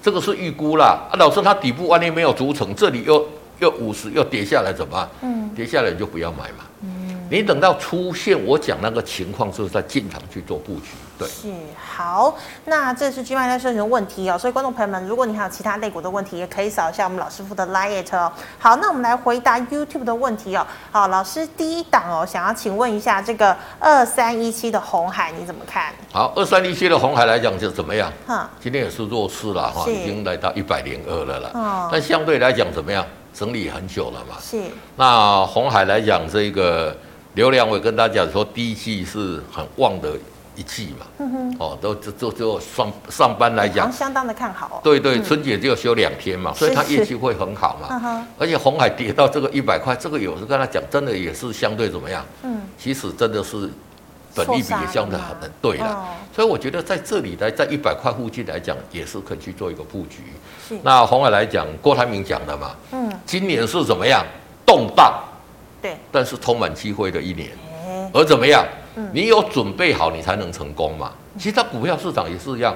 [0.00, 1.08] 这个是预估啦。
[1.10, 3.26] 啊，老师，它底部万一没有组成，这里又。
[3.58, 5.08] 又五十又跌下来怎么办？
[5.22, 6.64] 嗯，跌下来你就不要买嘛。
[6.82, 10.90] 嗯，你等到出现我讲那个情况，之后再进场去做布局。
[11.18, 11.50] 对，是
[11.82, 12.36] 好。
[12.66, 18.30] 那这是 GMoney 在社群的问题哦，所以观众朋友们，如果你还有其他类股的问题，也可以扫一下我们老师傅的 LINE 哦。
[18.58, 20.66] 好，那我们来回答 YouTube 的问题哦。
[20.92, 25.90] 好，老师第一档哦，想要请问一下这个二三一七的红海你怎么看？
[26.12, 28.12] 好，二三一七的红海来讲就怎么样？
[28.26, 31.50] 哈，今天也是弱势了哈，已经来到一百零二了啦。
[31.54, 33.02] 哦，但相对来讲怎么样？
[33.36, 34.36] 整理很久了嘛。
[34.40, 34.58] 是。
[34.96, 36.96] 那红海来讲，这个
[37.34, 40.12] 流量我跟大家讲说，第一季是很旺的。
[40.58, 44.80] 一季嘛，嗯哼，哦，都就就就上上班来讲，相当的看好。
[44.82, 48.26] 对对，春节就休两天嘛，所以它业绩会很好嘛。
[48.38, 52.24] 而且红海跌到这个一百块，这个有时跟他讲，真的也是相对怎么样？
[52.42, 53.68] 嗯，其实真的是
[54.34, 56.06] 本利比也相对很对了。
[56.34, 60.22] 所以我觉得在这里来，在一百块附近来讲，也是可以去做一个布局。
[60.82, 64.24] 那红海来讲，郭台铭讲的嘛，嗯，今年是怎么样？
[64.64, 65.22] 动荡，
[65.80, 67.50] 对，但是充满机会的一年。
[68.12, 68.64] 而怎么样？
[69.12, 71.12] 你有准备好，你才能成功嘛。
[71.36, 72.74] 其实它股票市场也是一样，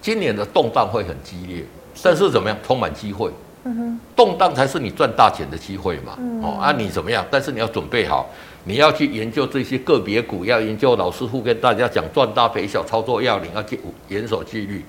[0.00, 1.64] 今年的动荡会很激烈，
[2.02, 3.30] 但是怎么样，充满机会。
[4.14, 6.18] 动荡才是你赚大钱的机会嘛。
[6.42, 7.24] 哦，啊，你怎么样？
[7.30, 8.28] 但是你要准备好，
[8.64, 14.84] 你要去研究这些个别股，要研究老师傅跟大家讲赚大赔小操作要领，要去严守纪律，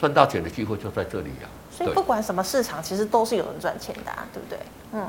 [0.00, 1.48] 赚大钱的机会就在这里呀。
[1.84, 4.58] 所以不管什么市场，其实都是有人赚钱的，对不对？
[4.92, 5.08] 嗯。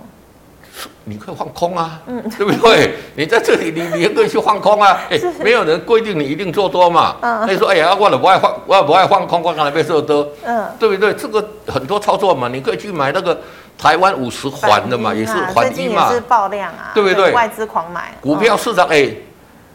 [1.04, 2.96] 你可以放空啊，嗯，对不对？
[3.16, 5.02] 你在这里，你你也可以去放空啊。
[5.12, 7.18] 哎，没有人规定你一定做多嘛。
[7.20, 10.26] 嗯，那你说，哎呀，我都不爱放，我也不爱放空，我刚才被做多。
[10.46, 11.14] 嗯，对不对？
[11.14, 13.38] 这个很多操作嘛，你可以去买那个
[13.78, 17.34] 台湾五十环的嘛，也是环一嘛，也是爆量啊，对不对？
[17.34, 19.10] 外资狂买股票市场，哎，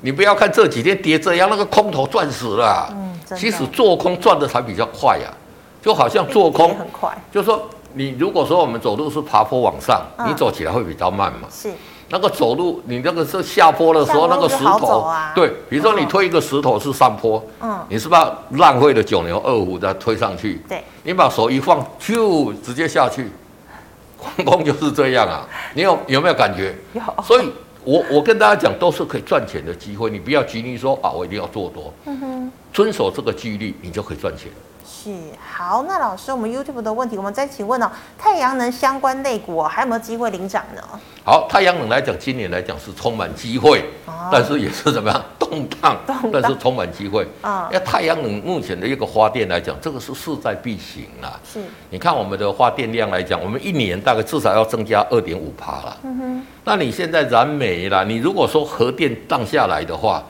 [0.01, 2.89] 你不要看这几天跌这样，那个空头赚死了。
[2.93, 5.31] 嗯，其实做空赚的才比较快呀，
[5.87, 7.63] 就好像做空很快，就说。
[7.99, 11.49] 你如果说我们走路是爬坡往上，你走起来会比较慢嘛？
[11.51, 11.73] 是。
[12.11, 18.21] 那个走路，你那个是下坡的时候，那个石头，对，比如说你推一个石头是上坡，嗯，你是不是
[18.51, 20.61] 浪费了九牛二虎再推上去？
[20.69, 20.85] 对。
[21.05, 23.31] 你把手一放，就直接下去，
[24.19, 25.49] 空空就是这样啊。
[25.73, 26.77] 你有有没有感觉？
[26.93, 27.01] 有。
[27.25, 27.51] 所以
[27.83, 31.91] 我我跟大家讲，都是可以赚钱的机会，你不要急于说啊，我一定要做多。
[32.05, 32.53] 嗯哼。
[32.77, 34.53] 遵守这个纪律，你就可以赚钱。
[34.85, 35.11] 是
[35.41, 40.83] 好，那老师，我们 YouTube 的问题，我们再请问哦，太阳能相关类股还有没有机会领涨呢？
[41.25, 45.97] 好，太阳能来讲，今年来讲是充满机会，哦、但是也是怎么样动荡，
[46.31, 47.67] 但是充满机会啊。
[47.73, 51.41] 因为太阳能目前的一个发电来讲，这个是势在必行啊。
[51.51, 55.97] 是，你看我们的发电量来讲，我们一年大概至少要增加二点五趴了。
[56.03, 60.23] 嗯哼，那你现在燃煤啦，你如果说核电降下来的话。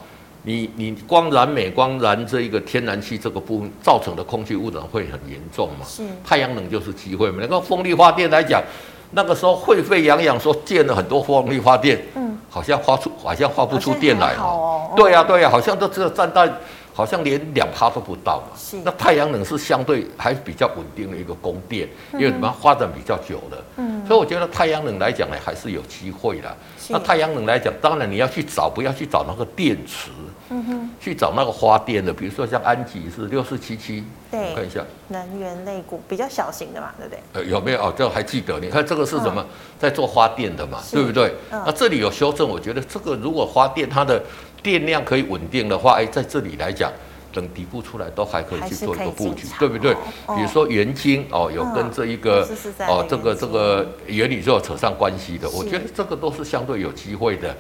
[0.47, 5.85] 你你光燃煤光燃这一个天然气这个部分造成的空气污染会很严重嘛？
[5.85, 7.39] 是太阳能就是机会嘛？
[7.41, 8.63] 那个风力发电来讲，
[9.11, 14.93] 那个时候沸沸扬扬说建了很多风力发电，嗯，好像发出好像发不出电来哦。
[14.97, 16.49] 对呀对呀，好像都只有占到。
[16.97, 26.57] 好像连两趴都不到嘛，是那太阳能是相对还比较稳定的一个供电，因为什么发展比较久的，嗯，所以我觉得太阳能来讲呢，还是有机会的。
[26.89, 30.09] 那太阳能来讲，当然你要去找，不要去找那个电池，
[30.51, 37.21] 嗯哼，去找那个花店的，比如说像安吉是六四七七，对，看一下能源类股比较小型的嘛，对不对？
[37.33, 37.95] 呃，有没有哦？
[37.97, 38.59] 这还记得？
[38.61, 39.41] 你看这个是什么？
[39.43, 39.47] 嗯、
[39.79, 41.35] 在做花店的嘛，对不对？
[41.51, 44.23] 嗯、那这里有修正，我觉得这个如果花店它的。
[44.63, 46.91] 电量可以稳定的话，哎，在这里来讲，
[47.37, 49.93] 等底部出来都还可以去做一个布局，对不对？
[50.25, 57.55] 哦、比如说元晶哦，有跟这一个、嗯、哦，这个这个元宇宙扯上关系的，我觉得这个都是相对有机会的。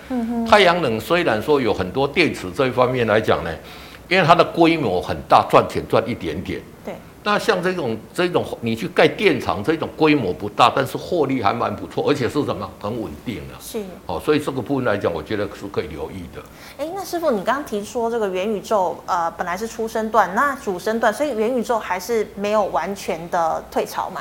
[0.49, 3.51] 太阳能虽然说有很多电池这一方面来讲呢，
[4.09, 6.63] 因为它的规模很大，赚钱赚一点点。
[6.83, 6.95] 对。
[7.27, 13.55] 那像这种这种，你去盖电厂，这种规模不大，但是获利还蛮不错，而且是什么很稳定的。
[13.61, 16.41] 是哦，所以这个部分来讲，我觉得是可以留意的。
[16.79, 24.21] 哎，那师傅，你刚刚提说这个元宇宙，呃，本来是出生段，那主升段，所以元宇宙还是没有完全的退潮嘛？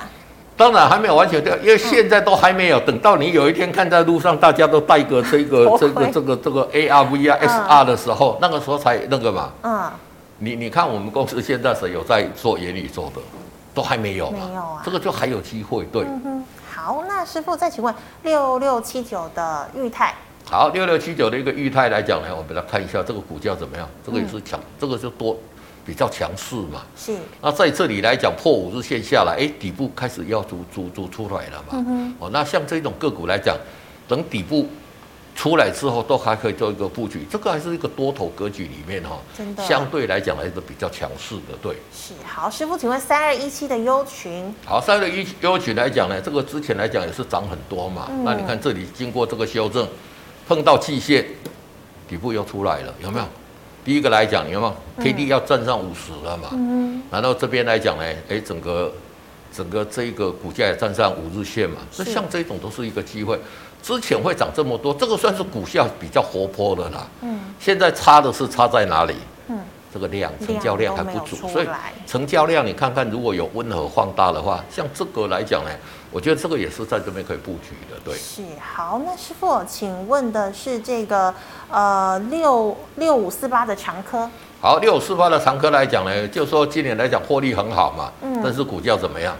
[0.57, 2.79] 当然还没有完全退，因为现在都还没有。
[2.79, 9.51] 等到你有一天看在路上，大家都带个这个这个这个这个 AR、VR、SR 的时候，那个时候才那个嘛。
[9.61, 9.91] 嗯。
[10.37, 13.21] 你你看，我们公司现在是有在做元宇宙的，
[13.73, 14.45] 都还没有嘛？
[14.45, 15.85] 没有啊，这个就还有机会。
[15.85, 16.45] 对，嗯哼。
[16.69, 17.93] 好，那师傅再请问
[18.23, 20.13] 六六七九的裕泰。
[20.49, 23.87] 好，六六七九的一个裕泰来讲呢，我们来看一下这个股价怎么样？
[24.05, 25.37] 这个也是强，嗯、这个就多
[25.85, 26.81] 比较强势嘛。
[26.97, 27.15] 是。
[27.41, 31.69] 那在这里来讲，破五日线下来，哎，底部开始要逐逐逐出来了嘛。
[31.71, 32.15] 嗯哼。
[32.19, 33.55] 哦，那像这种个股来讲，
[34.07, 34.67] 等底部。
[35.35, 41.75] 出来之后都还可以做一个布局，这个还是一个多头格局里面哈，真的相对来讲还是比较强势的，对。
[41.93, 44.51] 是好，师傅，请问三二一七的优群。
[44.65, 49.87] 好，三二一优群来讲呢，这个之前来讲也是涨很多嘛，嗯、那你看这里经过这个修正，
[50.47, 51.25] 碰到季线
[52.07, 53.25] 底部又出来了，有没有？
[53.83, 58.91] 第一个来讲，你看嘛，K D 要站上五十了嘛，嗯，然后这边来讲呢，哎，整个
[59.55, 63.39] 整个这个股价也站上五日线嘛，那像这种都是一个机会。
[63.81, 67.07] 之前会涨这么多，这个算是股价比较活泼的啦。
[67.21, 69.13] 嗯，现在差的是差在哪里？
[69.47, 69.59] 嗯，
[69.93, 71.67] 这个量成交量还不足，所以
[72.07, 75.69] 成交量你看看，如果有温和放大的话，像这个来讲呢，
[76.11, 77.97] 我觉得这个也是在这边可以布局的。
[78.03, 78.99] 对，是好。
[79.05, 81.31] 那师傅，请问的是这个
[81.69, 84.27] 呃六六五四八的长科。
[84.59, 89.35] 好，六五四八的长科来讲呢，就说今年来讲获利很好嘛，嗯，但是股价怎么样？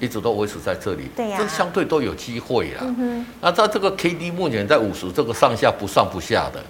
[0.00, 2.82] 一直都维持在这里，对呀、啊，这相对都有机会啦。
[2.82, 6.60] 嗯、那在这个 K D 目前在五十，这个上下不上不下的，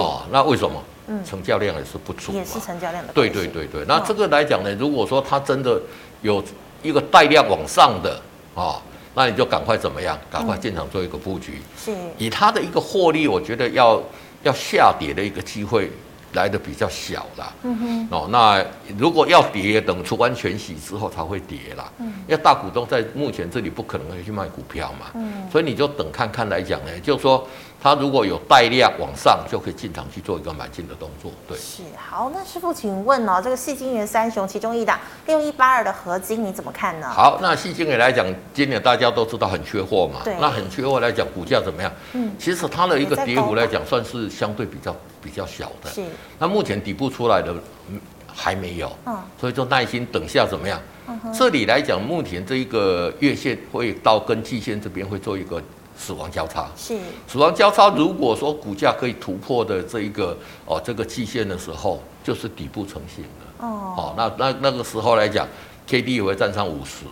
[0.00, 0.82] 哦，那为什么？
[1.08, 3.12] 嗯，成交量也是不足，也是成交量的。
[3.12, 5.80] 对对对对，那这个来讲呢，如果说它真的
[6.22, 6.42] 有
[6.82, 8.20] 一个带量往上的
[8.54, 8.82] 啊，
[9.14, 10.18] 那你就赶快怎么样？
[10.30, 11.62] 赶快进场做一个布局。
[11.76, 14.02] 是，以它的一个获利，我觉得要
[14.42, 15.90] 要下跌的一个机会。
[16.32, 18.64] 来的比较小啦，嗯哼，哦，那
[18.98, 27.46] 如果要跌，等出完全息之后才会跌啦，嗯，因为大股东在目前这里不可能会去卖股票嘛，嗯，所以你就等看看来讲呢，就是说。
[27.86, 31.30] 它如果有带量往上，就可以进场去做一个买进的动作。
[31.46, 32.32] 对，是好。
[32.34, 37.08] 那师傅，请问哦，这个细晶圆三雄其中一档六一八二的合金，你怎么看呢？
[37.08, 40.22] 好，那细晶圆来讲，今年大家都知道很缺货嘛。
[40.24, 40.34] 对。
[40.40, 41.92] 那很缺货来讲，股价怎么样？
[42.14, 45.88] 嗯，其实它的一个跌幅来讲，算是相对比较比较小的。
[45.88, 46.02] 是。
[46.40, 47.54] 那目前底部出来的
[48.26, 48.90] 还没有。
[49.04, 49.16] 嗯。
[49.40, 50.82] 所以就耐心等下怎么样？
[51.32, 55.62] 这里来讲，目前这一个月线会到跟季线这边会做一个。
[55.98, 57.88] 死亡交叉是死亡交叉。
[57.88, 63.94] 如果说股价可以突破的这一个哦，这个季线的时候，就是底部成型了哦。
[63.96, 65.46] 哦，那那那个时候来讲
[65.86, 67.04] ，K D 也会站上五十。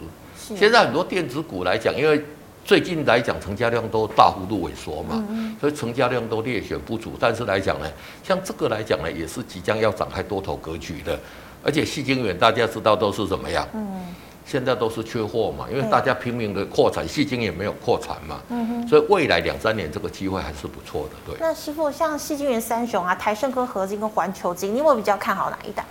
[0.57, 2.23] 现在很多电子股来讲，因为
[2.65, 5.25] 最近来讲成交量都大幅度萎缩嘛，
[5.59, 7.13] 所以成交量都略显不足。
[7.19, 7.91] 但是来讲呢，
[8.23, 11.19] 像这个来讲呢，也是即将要展开多头格局的。
[11.63, 13.67] 而且矽晶圆大家知道都是怎么样？
[13.73, 14.05] 嗯。
[14.45, 21.37] 现在都是缺货嘛，因为大家拼命的扩产，细晶也没有扩产嘛，嗯哼，所以未来两三年这个机会还是不错的，对。
[21.41, 25.85] 那师傅，像细晶圆三雄啊，台盛科、合金跟环球晶，你有没有比较看好哪一档？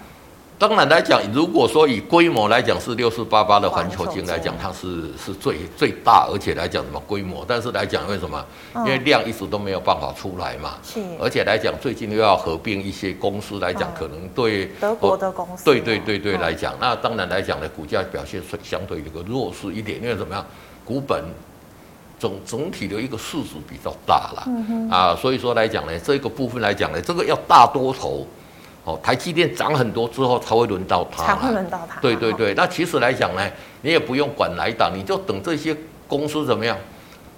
[0.63, 8.41] 当然来讲，如果说以规模来讲是六四八八的环球金来讲，它是是最最大，而且来讲什么规模，但是来讲为什么？
[8.75, 10.75] 因为量一直都没有办法出来嘛。
[10.81, 11.01] 是。
[11.19, 15.65] 而且来讲，最近又要合并一些公司来讲，可能对德国的公司。
[15.65, 20.45] 对对对对，来讲，那当然来讲呢，股价表现相对有个弱势一点，因为怎么样？
[20.85, 21.25] 股本
[22.17, 24.43] 总总体的一个市值比较大了。
[24.47, 24.89] 嗯哼。
[24.89, 28.25] 啊，所以说来讲呢，这个部分来讲呢，这个要大多头。
[28.85, 32.01] 哦，台积电涨很多之后才会轮到它，才会轮到它。
[32.01, 33.41] 对对对，那其实来讲呢，
[33.81, 35.75] 你也不用管哪一档，你就等这些
[36.07, 36.77] 公司怎么样。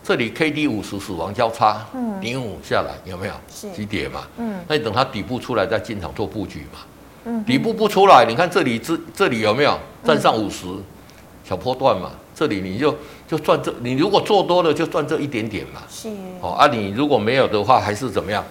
[0.04, 3.34] 这里 K D 五十死亡交叉，嗯，零五下来有没有？
[3.52, 4.22] 是急跌嘛？
[4.38, 6.80] 嗯，那你等它底部出来再进场做布局嘛。
[7.26, 10.84] 嗯，底部不出来，你看这里这这里有没有站上五十、嗯、
[11.44, 12.12] 小波段嘛？
[12.36, 12.96] 这里你就
[13.28, 15.82] 就赚这，你如果做多了就赚这一点点嘛。
[15.90, 16.10] 是。
[16.40, 18.44] 哦，啊，你如果没有的话，还是怎么样？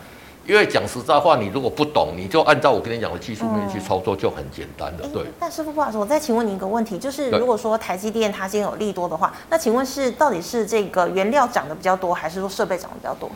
[0.47, 5.07] 因为讲实在话，你如果不懂，你就按照我跟你讲的技术面去操作就很简单的。
[5.09, 5.23] 对。
[5.41, 13.31] 但师傅不好意思，我再请问你一个问题，就是如果说台积电它今天有利多的话，那请问是到底是这个原料涨得比较多，还是说设备涨得比较多？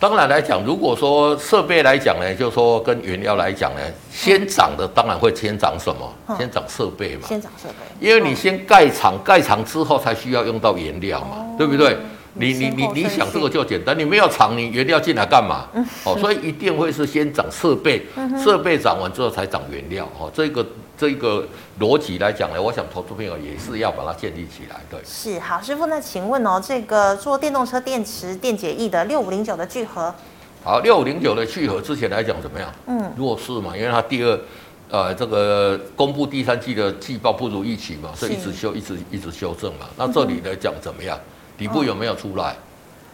[0.00, 6.36] 当然来讲，如果说设备来讲呢，就是说跟原料来讲呢，先涨的当然会先涨什么？
[6.36, 7.22] 先涨设备嘛。
[7.26, 8.06] 先涨设备。
[8.06, 11.96] 因为你先盖厂，盖厂之后才需要用到原料嘛，对不对？
[12.34, 15.68] 你你你你想这个就简单，你没有厂，你原料进来干嘛？
[16.04, 18.04] 哦，所以一定会是先涨设备，
[18.42, 20.08] 设备涨完之后才涨原料。
[20.18, 20.66] 哦，这个
[20.98, 21.46] 这个
[21.78, 24.80] 逻辑来讲呢，我想投资朋友也是要把它建立起来。
[24.90, 25.86] 对，是好师傅。
[25.86, 30.12] 那请问哦，这个做电动车电池电解液的六五零九的聚合，
[30.64, 32.68] 好，六五零九的聚合之前来讲怎么样？
[32.86, 34.40] 嗯，弱势嘛，因为它第二
[34.90, 39.86] 呃这个公布第三季的季报不如预期嘛，所以一直修一直一直修正嘛。
[39.96, 41.16] 那这里来讲怎么样？
[41.56, 42.52] 底部有没有出来？
[42.52, 42.56] 哦、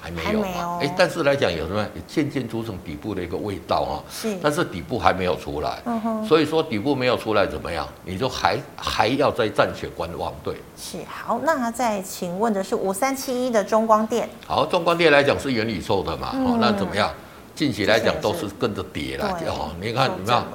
[0.03, 0.79] 还没有嘛？
[0.81, 2.00] 哎，但是来讲有什么也？
[2.07, 4.00] 渐渐组成底部的一个味道啊。
[4.11, 4.35] 是。
[4.42, 5.79] 但是底部还没有出来。
[5.85, 6.26] 嗯哼。
[6.26, 7.87] 所以说底部没有出来怎么样？
[8.07, 10.33] 你就还还要再暂且观望。
[10.42, 10.55] 对。
[10.74, 14.26] 是好，那再请问的是五三七一的中光电。
[14.46, 16.31] 好，中光电来讲是元宇宙的嘛？
[16.33, 17.12] 嗯、哦，那怎么样？
[17.55, 19.38] 近期来讲都是跟着跌了。
[19.48, 20.47] 哦，你看怎么样？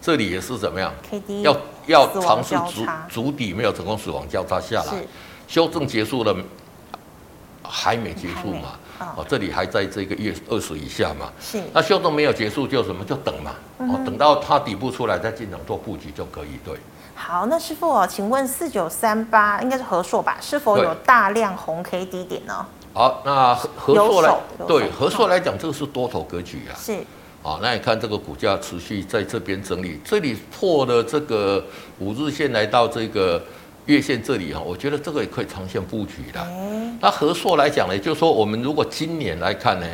[0.00, 0.92] 这里也是怎么样
[1.42, 4.92] 要要尝试主主底，没有成功，死亡交叉下来，
[5.48, 6.36] 修正结束了。
[7.62, 8.78] 还没结束嘛？
[9.16, 11.32] 哦，这里还在这个月二十以下嘛？
[11.40, 11.60] 是。
[11.72, 13.04] 那修正没有结束，就什么？
[13.04, 13.52] 就等嘛。
[13.78, 16.58] 哦，等到它底部出来再进场做布局就可以。
[16.64, 16.76] 对。
[17.14, 20.36] 好，那师傅哦，请问四九三八应该是和硕吧？
[20.40, 22.64] 是否有大量红 K 低点呢？
[22.94, 24.36] 好，那和和硕来
[24.66, 26.78] 对和硕来讲，这个是多头格局啊。
[26.78, 26.98] 是。
[27.42, 31.64] 啊，那你看这个股价持续在这边整理，这里破了这个
[31.98, 33.42] 五日线，来到这个
[33.86, 36.40] 月线这里哈，我觉得这个也可以长线布局的。
[37.00, 39.86] 那和硕来讲呢，就是说我们如果今年来看呢，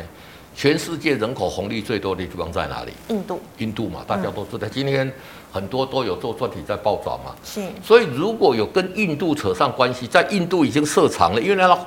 [0.55, 2.91] 全世界人口红利最多的地方在哪里？
[3.09, 3.41] 印度。
[3.57, 5.11] 印度嘛，大家都知道，今天
[5.51, 7.35] 很多都有做专题在报道嘛。
[7.43, 7.61] 是。
[7.83, 11.77] 所以如果有跟印度扯上关系，在印度已经设厂了，因为呢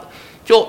[0.45, 0.69] 就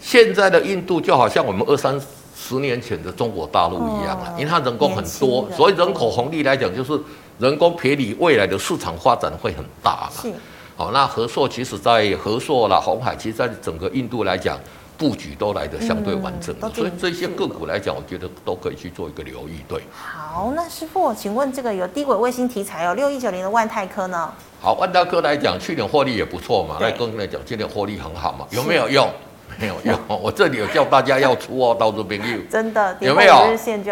[0.00, 2.00] 现在的印度就好像我们二三。
[2.42, 6.98] 十年前的中国大陆一样了，因为它人工很多，所以人口红利来讲，就是
[7.38, 10.32] 人工赔你未来的市场发展会很大嘛。
[10.80, 14.58] 好，那和硕其实在和硕啦、红海，其实在整个印度来讲，
[14.96, 19.60] 布局都来的相对完整，所以这些个股来讲，我觉得都可以去做一个留意。
[19.68, 24.32] 对，好，那师傅，请问这个有低轨卫星题材哦，六一九零的万泰科呢？
[24.62, 29.06] 好，万泰科来讲，去年获利也不错嘛，那跟来讲，今年获利很好嘛，有没有用？
[29.58, 33.34] 没有用， 我这里有叫大家要出哦， 到这边有真的有没有？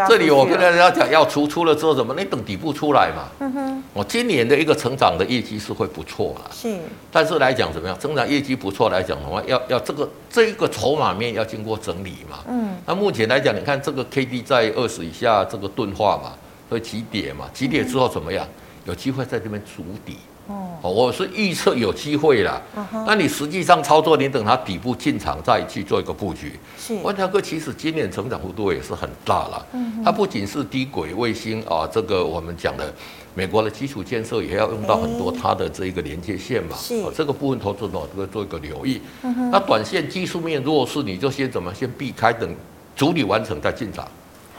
[0.09, 2.15] 这里我跟大家讲要出，出了之后怎么？
[2.15, 3.29] 你等底部出来嘛。
[3.41, 3.83] 嗯哼。
[3.93, 6.51] 我今年的一个成长的业绩是会不错的。
[6.55, 6.79] 是。
[7.11, 7.99] 但是来讲怎么样？
[7.99, 12.39] 成长业绩不错来讲的话，要要这个这一个筹码面要经过整理嘛。
[12.49, 12.77] 嗯。
[12.87, 16.33] 那目前来讲，你看这个 K D 在二十以下这个钝化嘛，
[16.71, 17.47] 会起跌嘛？
[17.55, 18.47] 起跌之后怎么样？
[18.85, 20.17] 有机会在这边筑底。
[20.49, 22.61] 哦，我是预测有机会啦。
[23.07, 26.59] 那你实际上操作，你等它底部进场再去做一个布局。
[26.79, 29.67] 是，万泰科其实今年成长幅度也是很大了。
[29.73, 32.91] 嗯，它不仅是低轨卫星啊，这个我们讲的
[33.35, 36.75] 美国的基础建设也要用到很多它的这一个连接线嘛。
[36.75, 39.03] 是，这个部分投资者都会做一个留意。
[39.23, 42.49] 嗯，那短线技术面弱势，你就先怎么先避开，等
[42.97, 44.09] 主理完成再进场。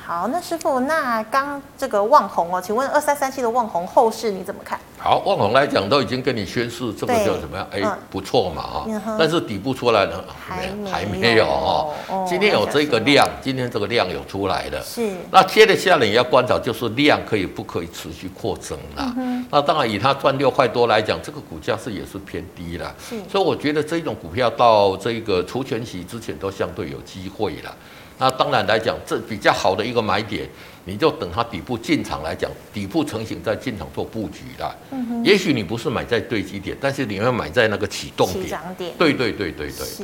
[0.09, 4.79] 好，那师傅，那刚这个旺宏哦，请问二三三七的旺宏后市你怎么看？
[4.97, 7.67] 好，旺宏来讲都已经跟你宣示这个叫怎么样？
[7.71, 7.79] 哎，
[8.09, 11.93] 不错嘛哈，但是底部出来呢，还还没有哦。
[12.27, 14.81] 今天有这个量，今天这个量有出来的。
[14.81, 15.11] 是。
[15.29, 19.13] 那接着下来你要观察，就是量可以不可以持续扩增啦？
[19.15, 22.91] 嗯那当然以它赚六块多来讲，这个股价是也是偏低了。
[22.99, 23.15] 是。
[23.29, 27.71] 所以我觉得这种股票到这个除权息之前都相对有机会了。
[28.19, 30.47] 那当然来讲，这比较好的一个买点，
[30.83, 34.75] 你就等它底部进场来讲，底部成型再进场做布局啦。
[34.91, 35.23] 嗯哼。
[35.23, 38.43] 也许你不是买在对基点，但是你要买在那个启动点。
[38.43, 38.91] 起涨点。
[38.97, 39.85] 对对对对对。
[39.85, 40.03] 是。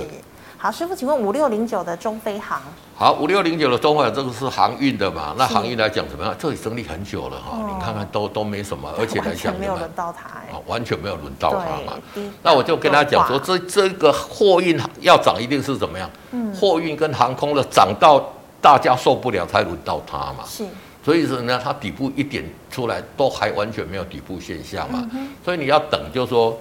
[0.65, 2.59] 好，师傅，请问五六零九的中飞航。
[2.95, 5.35] 好，五六零九的中飞航，这个是航运的嘛？
[5.37, 6.35] 那航运来讲怎么样？
[6.39, 11.99] 这里整理很久了哈，你看看都都没什么，而且来讲完全没有轮到它，完全没有轮到它嘛。
[12.41, 16.09] 那我就跟他讲说，这这个货运要涨，一定是怎么样？
[16.31, 18.19] 嗯，货运跟航空的涨到
[18.59, 20.43] 大家受不了才轮到它嘛。
[20.47, 20.65] 是，
[21.03, 25.07] 所以说呢，它底部一点出来都还完全没有底部现象嘛。
[25.43, 26.57] 所以你要等，就是说。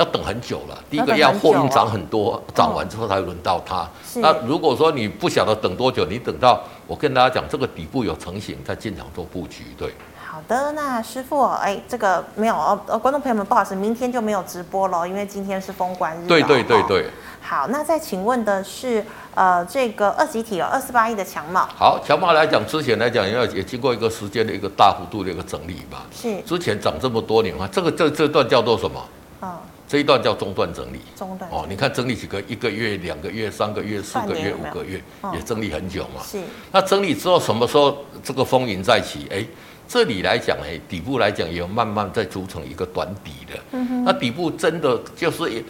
[0.00, 0.78] 要等很久了。
[0.90, 3.86] 第一个要货运涨很多，涨完之后才轮到它。
[4.14, 9.64] 那如果说你不晓得等多久，你等到我跟大家讲这个底部有成型，再进场做布局。
[9.76, 9.92] 对，
[10.26, 16.26] 好的，那师傅，哎，这个没有哦，呃观众朋友们，不好意思，明天就没有直播了，因为今天是封关日。
[16.26, 17.10] 对对对对。
[17.42, 21.68] 好，那再请问的是，呃，这个二级体有二四八亿的强茂。
[21.76, 26.06] 好，强茂来讲，之前来讲，要也经过一个时间的一个大幅度的一个整理吧。
[26.10, 26.40] 是。
[26.42, 29.04] 之前涨这么多年啊，这个这这段叫做什么？
[29.42, 29.48] 嗯。
[29.90, 35.02] 这一段叫中段整理，中段哦，你看整理几个，一个月、两个月、三个月、四个月、五个月，
[35.34, 36.22] 也整理很久嘛。
[36.24, 36.38] 是。
[36.70, 39.26] 那整理之后，什么时候这个风云再起？
[39.32, 39.44] 哎，
[39.88, 43.60] 这里来讲，哎，底部来讲也有慢慢在组成一个短底的。
[43.72, 44.04] 嗯哼。
[44.04, 45.64] 那底部真的就是，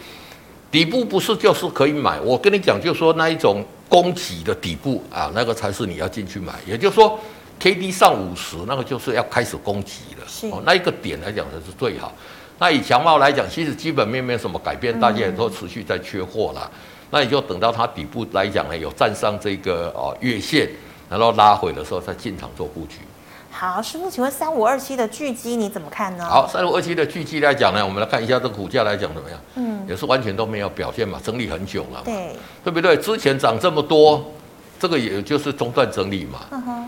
[0.70, 2.20] 底部不是就是可以买？
[2.20, 6.52] 我跟你讲，就是说那一种攻击的底部啊，那个才是你要进去买。
[6.66, 7.18] 也就是说
[7.58, 10.24] ，K D 上五十，那个就是要开始攻击了。
[10.28, 10.46] 是。
[10.48, 12.12] 哦，那一个点来讲才是最好。
[12.61, 16.70] 那以强茂来讲，其实基本面没有什么改变，大家也都持续在缺货了。
[17.11, 20.68] 那你就等到它底部来讲呢，有站上这个哦月线，
[21.08, 22.98] 然后拉回的时候再进场做布局。
[23.50, 26.24] 好，师傅，请问三五二七的巨基你怎么看呢？
[26.26, 29.40] 好，三五二七的巨基来讲呢，我们来看一下这个股价来讲怎么样？
[29.54, 32.02] 嗯，也是完全都没有表现嘛，整理很久了。
[32.04, 32.94] 对，对不对？
[32.98, 34.22] 之前涨这么多。
[34.81, 36.41] 这个也就是中段整理嘛，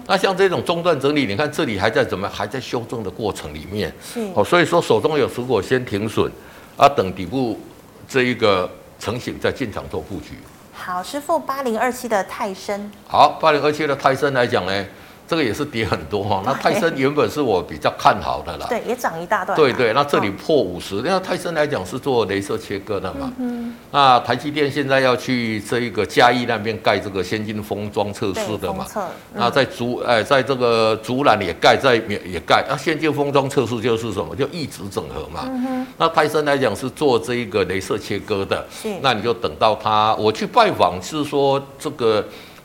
[0.07, 6.33] 那像这种中段整理，你看这里还在怎么还在修正的过程里面，是哦，所以说手中有持股先停损，
[6.79, 7.61] 啊，等底部
[8.09, 8.69] 这一个
[8.99, 10.39] 成型再进场做布局。
[10.73, 12.91] 好，师傅八零二七的泰森。
[13.07, 14.85] 好，八零二七的泰森来讲呢。
[15.33, 19.57] 这个也是跌很多哈，那泰森原本是我比较看好的啦，对，也涨一大段。
[19.57, 28.87] 对对，那这里破五十，那泰森来讲是做镭射切割的嘛，嗯，那台积电现在要去这一个嘉义那边盖这个先进封装测试的嘛，
[29.33, 34.37] 那在竹哎，在这个竹南也盖，在也盖，那先进封装测试就是什么？
[34.37, 42.23] 就一直整合嘛，嗯那泰森来讲是做这一个镭射切割的，是，那你就等到他，我去拜访是说这个。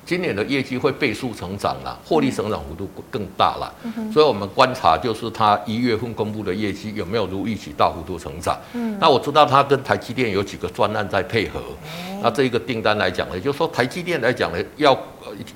[0.08, 3.72] 今年的业绩会倍数成长了，获利成长幅度更大了。
[3.84, 8.58] 嗯、所以我们观察就是它一月份公布的业绩有没有如预期大幅度成长。
[8.72, 11.62] 嗯，那我知道它跟台积电有几个专案在配合。
[12.08, 14.98] 嗯、那这一个订单来讲呢，就是说台积电来讲呢，要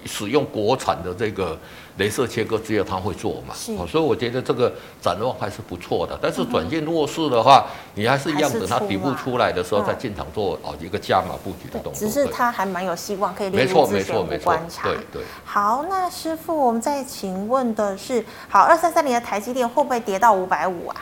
[0.05, 1.57] 使用国产的这个。
[1.97, 4.71] 雷射切割只有他会做嘛，是所以我觉得这个
[5.01, 6.17] 展望还是不错的。
[6.21, 12.07] 但是转进弱势的话，嗯、你还是一样等它底部出来的时候再进场做哦一个加码布局的动作。
[12.07, 14.87] 只是它还蛮有希望可以列入自选观察。
[14.87, 15.21] 对对。
[15.43, 20.95] 好，那师傅，我们再请问的是，好，二三三零的台积电会不会跌到五百五啊？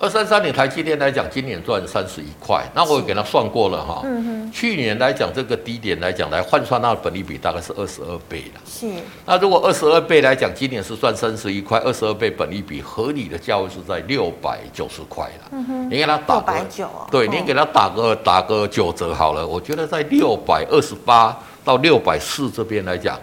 [0.00, 4.02] 二三三零台积电来讲，今年赚三十一块，那我也给他算过了哈。
[4.04, 4.52] 嗯哼。
[4.52, 8.60] 去年来讲，这个低点来讲，来换算它的本利比大概是二十二倍了。
[8.64, 8.86] 是。
[9.26, 15.48] 那如果二十二倍来讲，今年是赚三十一块，二十二倍本利比合理的价位是在六百九十块了。
[15.50, 15.90] 嗯哼。
[15.90, 19.44] 你给他打个九，对，你给他打个打个九折好了。
[19.46, 23.18] 我觉得在六百二十八到六百四这边来讲。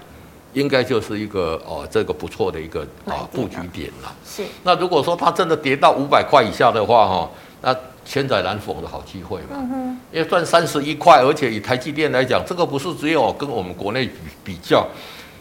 [0.56, 4.16] 应该就是一个哦，这个不错的一个啊布局点了。
[4.26, 4.44] 是。
[4.64, 7.30] 那如果说它真的跌到五百块以下的话，哈，
[7.62, 7.76] 那
[8.06, 9.48] 千载难逢的好机会嘛。
[9.52, 10.00] 嗯哼。
[10.12, 14.14] 因为赚三十一块，而且以台积电来讲，这个不是只有跟我们国内比
[14.46, 14.88] 比较，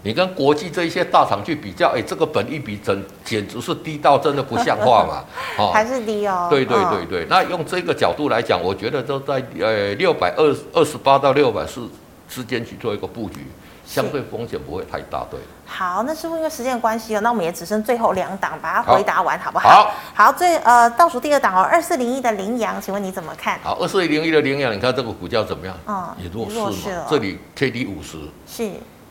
[0.03, 5.25] 你跟国际这一些大厂去比较，哎，这个本一比真简直是低到真的不像话嘛。
[5.63, 5.71] 哦。
[5.73, 6.49] 还是低哦。
[6.51, 11.89] 对对对对，那用这个角度来讲，我觉得都在呃六百二二十八到六百四
[12.29, 13.47] 之间去做一个布局。
[13.87, 15.39] 相对风险不会太大，对。
[15.67, 19.69] 好，那师傅因为时间关系哦，那我们也只剩最后两档，把它回答完好，不好？
[19.69, 23.59] 好，好，最呃倒数第二档哦，二四零一的羚羊，请问你怎么看？
[23.63, 25.77] 好，二四零一的羚羊，你看这个股价怎么样？
[25.87, 27.07] 嗯，也弱势嘛。
[27.09, 28.71] 这里 K D 五十是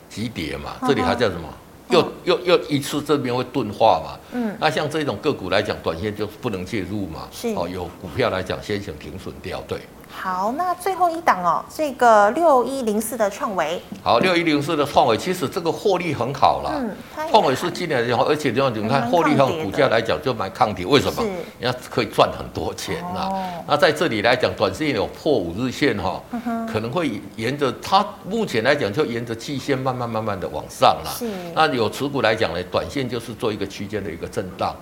[0.10, 0.74] 急跌嘛？
[0.88, 1.48] 这里还叫什么？
[1.90, 4.20] 嗯、又又又一次这边会钝化嘛？
[4.32, 7.28] 嗯，那像这种个股来讲，短线就不能介入嘛？
[7.32, 9.80] 是哦，有股票来讲，先行停损掉，对。
[10.16, 13.82] 好，那最后一档哦，这个六一零四的创维。
[14.02, 16.72] 好，六一零四的创维，其实这个获利很好了。
[16.76, 20.86] 嗯，创维是今年的，而且这样你看获利和股价来讲就蛮抗跌。
[20.86, 21.24] 为什么？
[21.60, 23.28] 人家可以赚很多钱呐。
[23.30, 31.14] 哦、那在这里来讲，短线有破五日线哈，嗯、可能会沿着它目前来讲就沿着季线慢慢慢慢的往上了。
[31.18, 31.28] 是。
[31.54, 34.74] 那有持股来讲呢，短线就是做一个区间的一个震荡。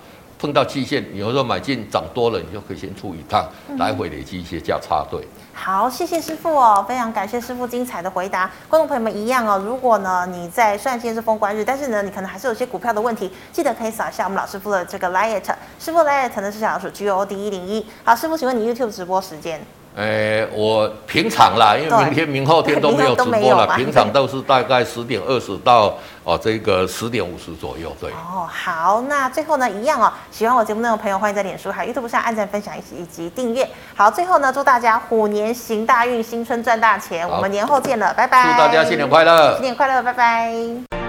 [0.41, 5.05] 碰到期限，你有时候买进涨多了，你就可以先出一趟，来回累积一些价差。
[5.07, 5.23] 对，
[5.53, 8.49] 好，谢谢师傅哦，非常感谢师傅精彩的回答。
[8.67, 17.85] 观众朋友们一样哦，如果呢你在虽然今天是封关日，但是呢你可能还是有些股票的问题，记得可以扫一下我们老师傅的这个 liet，师傅 liet 呢是小老鼠 G O D 一零一。
[18.03, 19.61] 好，师傅，请问你 YouTube 直播时间？
[19.93, 28.09] 呃，我平常啦，因为明天、明后天都没有直播了，平常都是大概十点二十到哦这个十点五十左右，对。
[28.11, 33.67] 哦，好，那最后呢，一样哦，喜欢我节目内容的朋友，欢迎在脸书还有 YouTube 上按赞、分享以及订阅。
[33.93, 38.43] 好，最后呢，祝大家虎年行大运，新春赚大钱，我们年后见了，拜拜。
[38.43, 41.00] 祝大家新年快乐，新年快乐，拜拜。